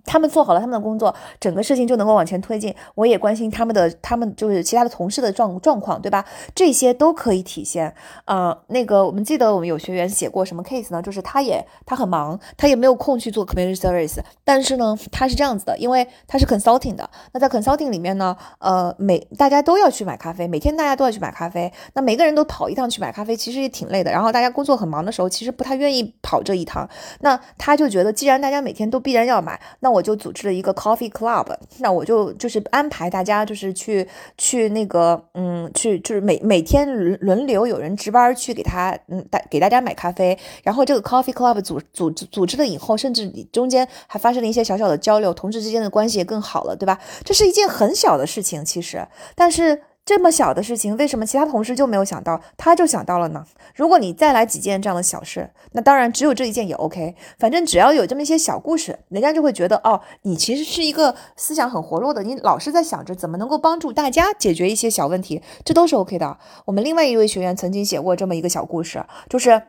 [0.05, 2.75] 他们做好了他们的工作，整个事情就能够往前推进。
[2.95, 6.25] 我也关心他们的，他们就是其他的同事的状状况，对吧？
[6.55, 7.95] 这些都可以体现。
[8.27, 11.01] 呃，那个我们记得我们有学员写过什么 case 呢？
[11.03, 17.09] 就是他也他很忙，他也没有空去做 community service，但是呢，他是这样子的，因为他是 consulting 的。
[17.33, 21.73] 那在 consulting 里面呢，呃，每大家都要去买咖啡，每天大家都要去买咖啡。
[21.95, 24.11] 那每个人都跑一趟去买咖啡，其实也挺累的。
[24.11, 26.89] 然后大家工作很忙的时候，其实不太愿意跑这一趟。
[27.21, 31.47] 那他就觉得，既然大家每天都必然要买，那我就组织了一个 coffee club，
[31.79, 46.99] 那我就就是安排大家就是去去那个嗯去就是每每天轮轮流有人值班去给他嗯大给大家买咖啡，然后这个 coffee club 组组组织了以后，甚至中间还发生了一些小小的交流，同事之间的关系也更好了，对吧？
[47.25, 49.83] 这是一件很小的事情，其实，但是。
[50.05, 53.47] 这么小的事情，为什么其他同事就没有想到，他就想到了呢？
[53.75, 57.17] 如果你再来几件这样的小事，那当然只有这一件也 OK。
[57.39, 66.37] 反正只要有这么一些小故事，人家就会觉得哦，你其实是一个思想很活络的，你老是在想着怎么能够帮助大家解决一些小问题，这都是 OK 的。
[66.67, 69.63] 我们另外一位学员曾经写过这么一个小故事，就是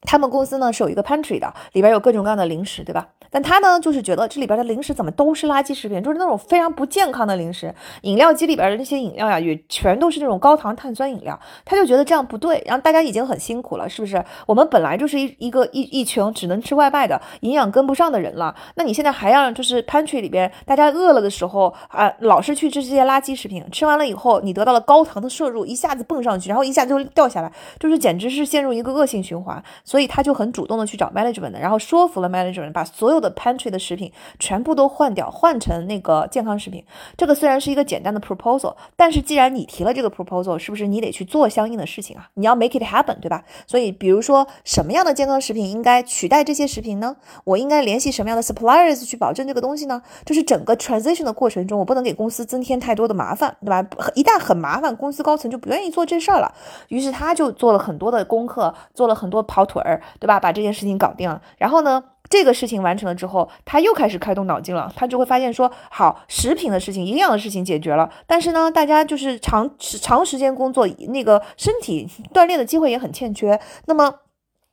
[0.00, 3.08] 他们公司呢是有一个 pantry 的，里边有各种各样的零食，对吧？
[3.34, 7.74] 但他呢，就是觉得这里边的零食怎么都是垃圾食品，就是那种非常不健康的零食。
[8.02, 11.36] 饮料机里边的那些饮料呀，也全都是那种高糖碳酸饮料。
[11.64, 12.62] 他就觉得这样不对。
[12.64, 14.24] 然后大家已经很辛苦了，是不是？
[14.46, 18.54] 我们本来就是一一个一一群只能吃外卖的，营养跟不上的人了。
[18.76, 29.60] 那你现在还要就是 pantry 里边，大家饿了的时候啊，老是去吃这些垃圾食品，吃完了以后，你得到了高糖的摄入，一下子蹦上去，然后一下就掉下来，就是简直是陷入一个恶性循环。
[29.82, 36.84] 所以他就很主动的去找 management，然后说服了 management，把所有的 pantry 的食品全部都换掉，换成那个健康食品。
[37.16, 42.28] 这个虽然是一个简单的 proposal，但是既然你提了这个 proposal，是不是你得去做相应的事情啊？
[42.34, 43.42] 你要 make it happen，对吧？
[43.66, 47.16] 所以，比如说什么样的健康食品应该取代这些食品呢？
[47.44, 50.02] 我应该联系什么样的 suppliers 去保证这个东西呢？
[50.26, 53.82] 就是整个 transition 的过程中，我不能给公司增添太多的麻烦，对吧？
[54.14, 56.52] 一旦很麻烦，公司高层就不愿意做这事儿了。
[56.88, 60.38] 于是他就做了很多的功课，做了很多跑腿儿，对吧？
[60.40, 61.40] 把这件事情搞定了。
[61.58, 64.92] 然后呢，这个事情完成了之后，他又开始开动脑筋了。
[64.96, 73.60] 他就会发现说，好，食品的事情、营养的事情解决了，但是呢，大家就是长长时间工作，那个身体锻炼的机会也很欠缺。
[73.86, 74.14] 那么。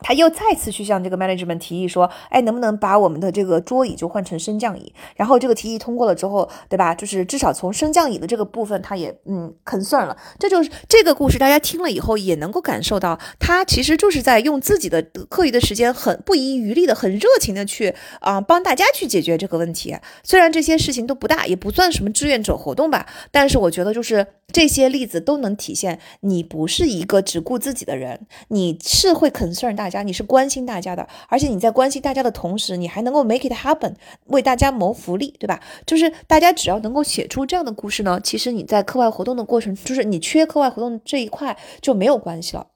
[0.01, 4.91] 他又再次去向这个 management 提议说，哎，能不能把我们的这个桌椅就换成升降椅？
[5.15, 6.95] 然后这个提议通过了之后，对吧？
[6.95, 10.17] 就是至少从升降椅的这个部分，他也嗯 concern 了。
[10.39, 19.95] 这就是这个故事，大家听了以后也能够感受到，他其实就是在用自己的课余的时间，很不遗余力的、很热情的去啊帮大家去解决这个问题。
[20.23, 29.90] 虽然这些事情都不大，也不算什么志愿者活动吧，但是我觉得就是这些例子都能体现，你不是一个只顾自己的人，你是会 concern 大。
[29.91, 33.93] 家你是关心大家的，而且你在关心大家的同时，你还能够 make it happen，
[34.27, 35.59] 为大家谋福利，对吧？
[35.85, 42.67] 就是大家只要能够写出这样的故事呢，其实你在课外活动的过程，就是你缺课外活动这一块就没有关系了。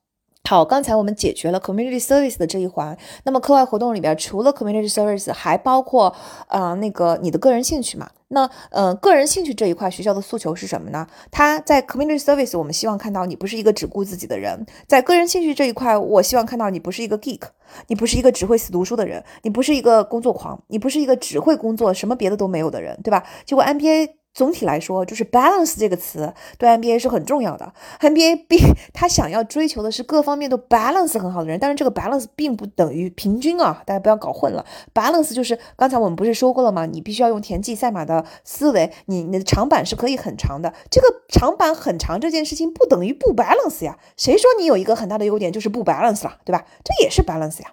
[0.48, 6.16] 好，刚才我们解决了 community service 的这一环，那么课外活动里边除了 community service，还包括
[6.50, 8.08] 呃那个你的个人兴趣嘛？
[8.36, 11.08] 那呃个人兴趣这一块，学校的诉求是什么呢？
[11.32, 17.44] 他在 community service，我们希望看到你不是一个只顾自己的人，在个人兴趣这一块，我希望看到你不是一个 geek，
[17.88, 23.24] 你不是一个只会死读书的人，你不是一个工作狂，你不是一个只会工作什么别的都没有的人，对吧？
[23.46, 24.25] 结果 MBA。
[24.36, 27.74] 总体来说，就是 balance 这个词对 NBA 是很重要的。
[28.02, 28.60] NBA 并
[28.94, 34.66] 他想要追求的是各方面都 balance 很好的人，但是这个 balance 并不等于平均啊，大家不要搞混了。
[34.94, 36.86] balance 就是刚才我们不是说过了吗？
[36.86, 40.74] 你必须要用田忌赛马的思维，你你的长板是可以很长的。
[40.92, 43.98] 这个长板很长这件事情不等于不 balance 呀？
[44.18, 46.66] 谁说你有一个很大的优点就是不 balance 了，对吧？
[46.84, 47.72] 这也是 balance 呀。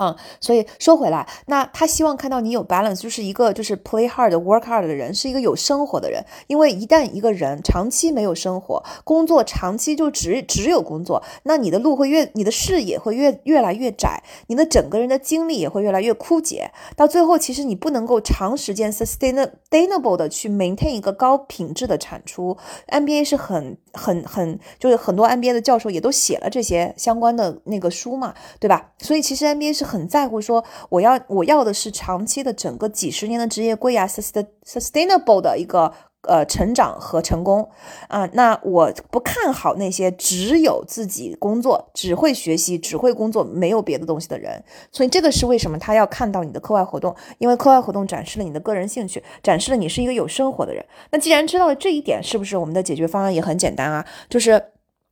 [0.00, 6.24] 嗯，所以说回来，那他希望看到你有 balance，就是一个就是 play hard work hard 的人，是一个有生活的人。
[6.46, 16.70] 因为一旦一个人长期没有生活，工作长期就只只有工作，那你的路会越，你的视野会越越来越窄，你的整个人的精力也会越来越枯竭。
[16.94, 22.56] 到最后，其实你不能够长时间 sustainable 的去 maintain 一个高品质的产出。
[22.86, 28.92] NBA 是很很很，就是很多 NBA 的教授也都写了这些相关的那个书嘛，对吧？
[28.98, 29.87] 所以其实 NBA 是。
[29.88, 35.90] 很在乎说，我要我要的是长期的整个几十年的职业规啊，sustainable 的一个
[36.22, 37.68] 呃成长和成功
[38.08, 38.28] 啊。
[38.34, 44.62] 那我不看好那些只有自己工作、只会学习、只会工作、没有别的东西的人。
[44.92, 50.84] 所以这个是为什么他要看到你的课外活动，因为课外活动展示了你的个人兴趣，展示了你是一个有生活的人。
[51.10, 54.04] 那既然知道了这一点，是不是我们的解决方案也很简单啊？
[54.28, 54.62] 就是。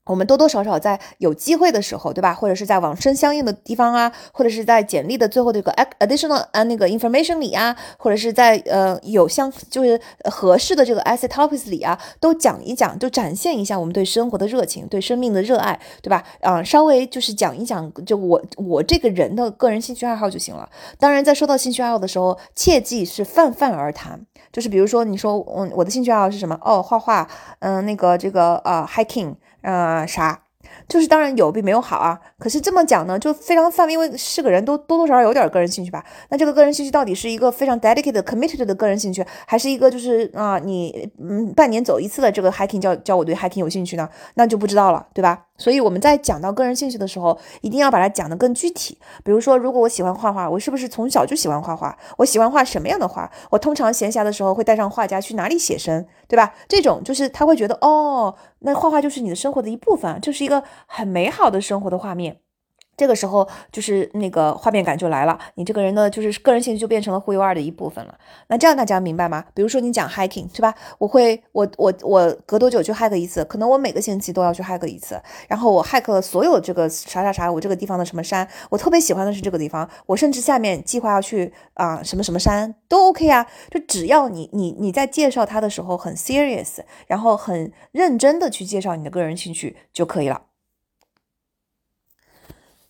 [0.07, 2.33] 我们多多少少在有机会的时候，对吧？
[2.33, 16.23] 或者是在往生相应的地方啊，或者是在简历的最后这个 additional 啊那个 information 里啊，或者是在呃有相就是合适的这个 essay topics 里啊，都讲一讲，就展现一下我们对生活的热情，对生命的热爱，对吧？
[16.41, 20.69] 啊，稍微就是讲一讲，就我我这个人的个人兴趣爱好就行了。
[20.99, 24.21] 当然，在说到兴趣爱好的时候，切记是泛泛而谈，
[24.53, 26.57] 就是比如说你说，嗯，我的兴趣爱好是什么？
[26.63, 27.29] 哦，画画，
[27.59, 29.35] 嗯，那个这个啊，hiking。
[29.67, 30.41] 呃，啥？
[30.89, 32.19] 就是当然有比没有好啊。
[32.39, 36.05] 可是这么讲呢，就非常泛，因为是个人都多多少少有点个人兴趣吧。
[36.29, 44.09] 那这个个人兴趣到底是一个非常 dedicated、committed 的个人兴趣，还是一个就是啊，你嗯半年走一次的这个 hiking 叫叫我对 hiking 有兴趣呢？
[44.35, 45.47] 那就不知道了，对吧？
[45.59, 48.99] 所以我们在讲到个人兴趣的时候，一定要把它讲得更具体。
[49.25, 51.97] 比如说，如果我喜欢画画，我是不是从小就喜欢画画？
[52.19, 53.31] 我喜欢画什么样的画？
[53.51, 56.55] 我通常闲暇的时候会带上画家去哪里写生，对吧？
[56.69, 62.39] 这种就是他会觉得，哦，那画画就是你的生活的一部分，就是一个很美好的生活的画面。
[62.97, 68.19] 这个时候就是那个画面感就来了，你这个人的就是个人兴趣就变成了忽悠二的一部分了。
[68.49, 69.45] 那这样大家明白吗？
[69.53, 70.75] 比如说你讲 hiking 是吧？
[70.99, 73.45] 我会我我我隔多久去 hike 一次？
[73.45, 75.21] 可能我每个星期都要去 hike 一次。
[75.49, 79.89] 然后我 hike 了所有这个啥啥啥，我这个地方的什么山，我特别喜欢的是这个地方。
[80.07, 83.47] 我甚至下面计划要去啊什么什么山都 OK 啊。
[83.71, 90.46] 就只要你你你在介绍他的时候很 serious，然后很认真的去介绍你的个人兴趣就可以了。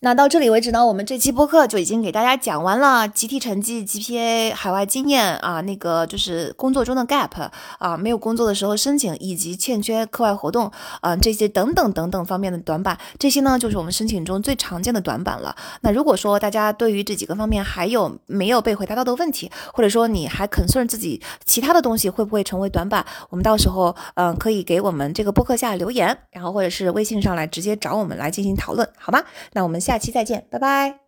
[0.06, 7.50] 那到这里为止呢，我们这期播客就已经给大家讲完了集体成绩、GPA、海外经验啊，那个就是工作中的 gap
[7.80, 15.56] 啊，没有工作的时候申请，以及欠缺课外活动啊这些等等等等方面的短板，这些呢就是我们申请中最常见的短板了。
[15.80, 29.20] 那如果说大家对于这几个方面还有没有被回答到的问题，或者说你还 concern 自己其他的东西会不会成为短板，我们到时候嗯可以给我们这个播客下留言，然后或者是微信上来直接找我们来进行讨论，好吗？
[29.54, 31.05] 那我们下下期再见，拜拜。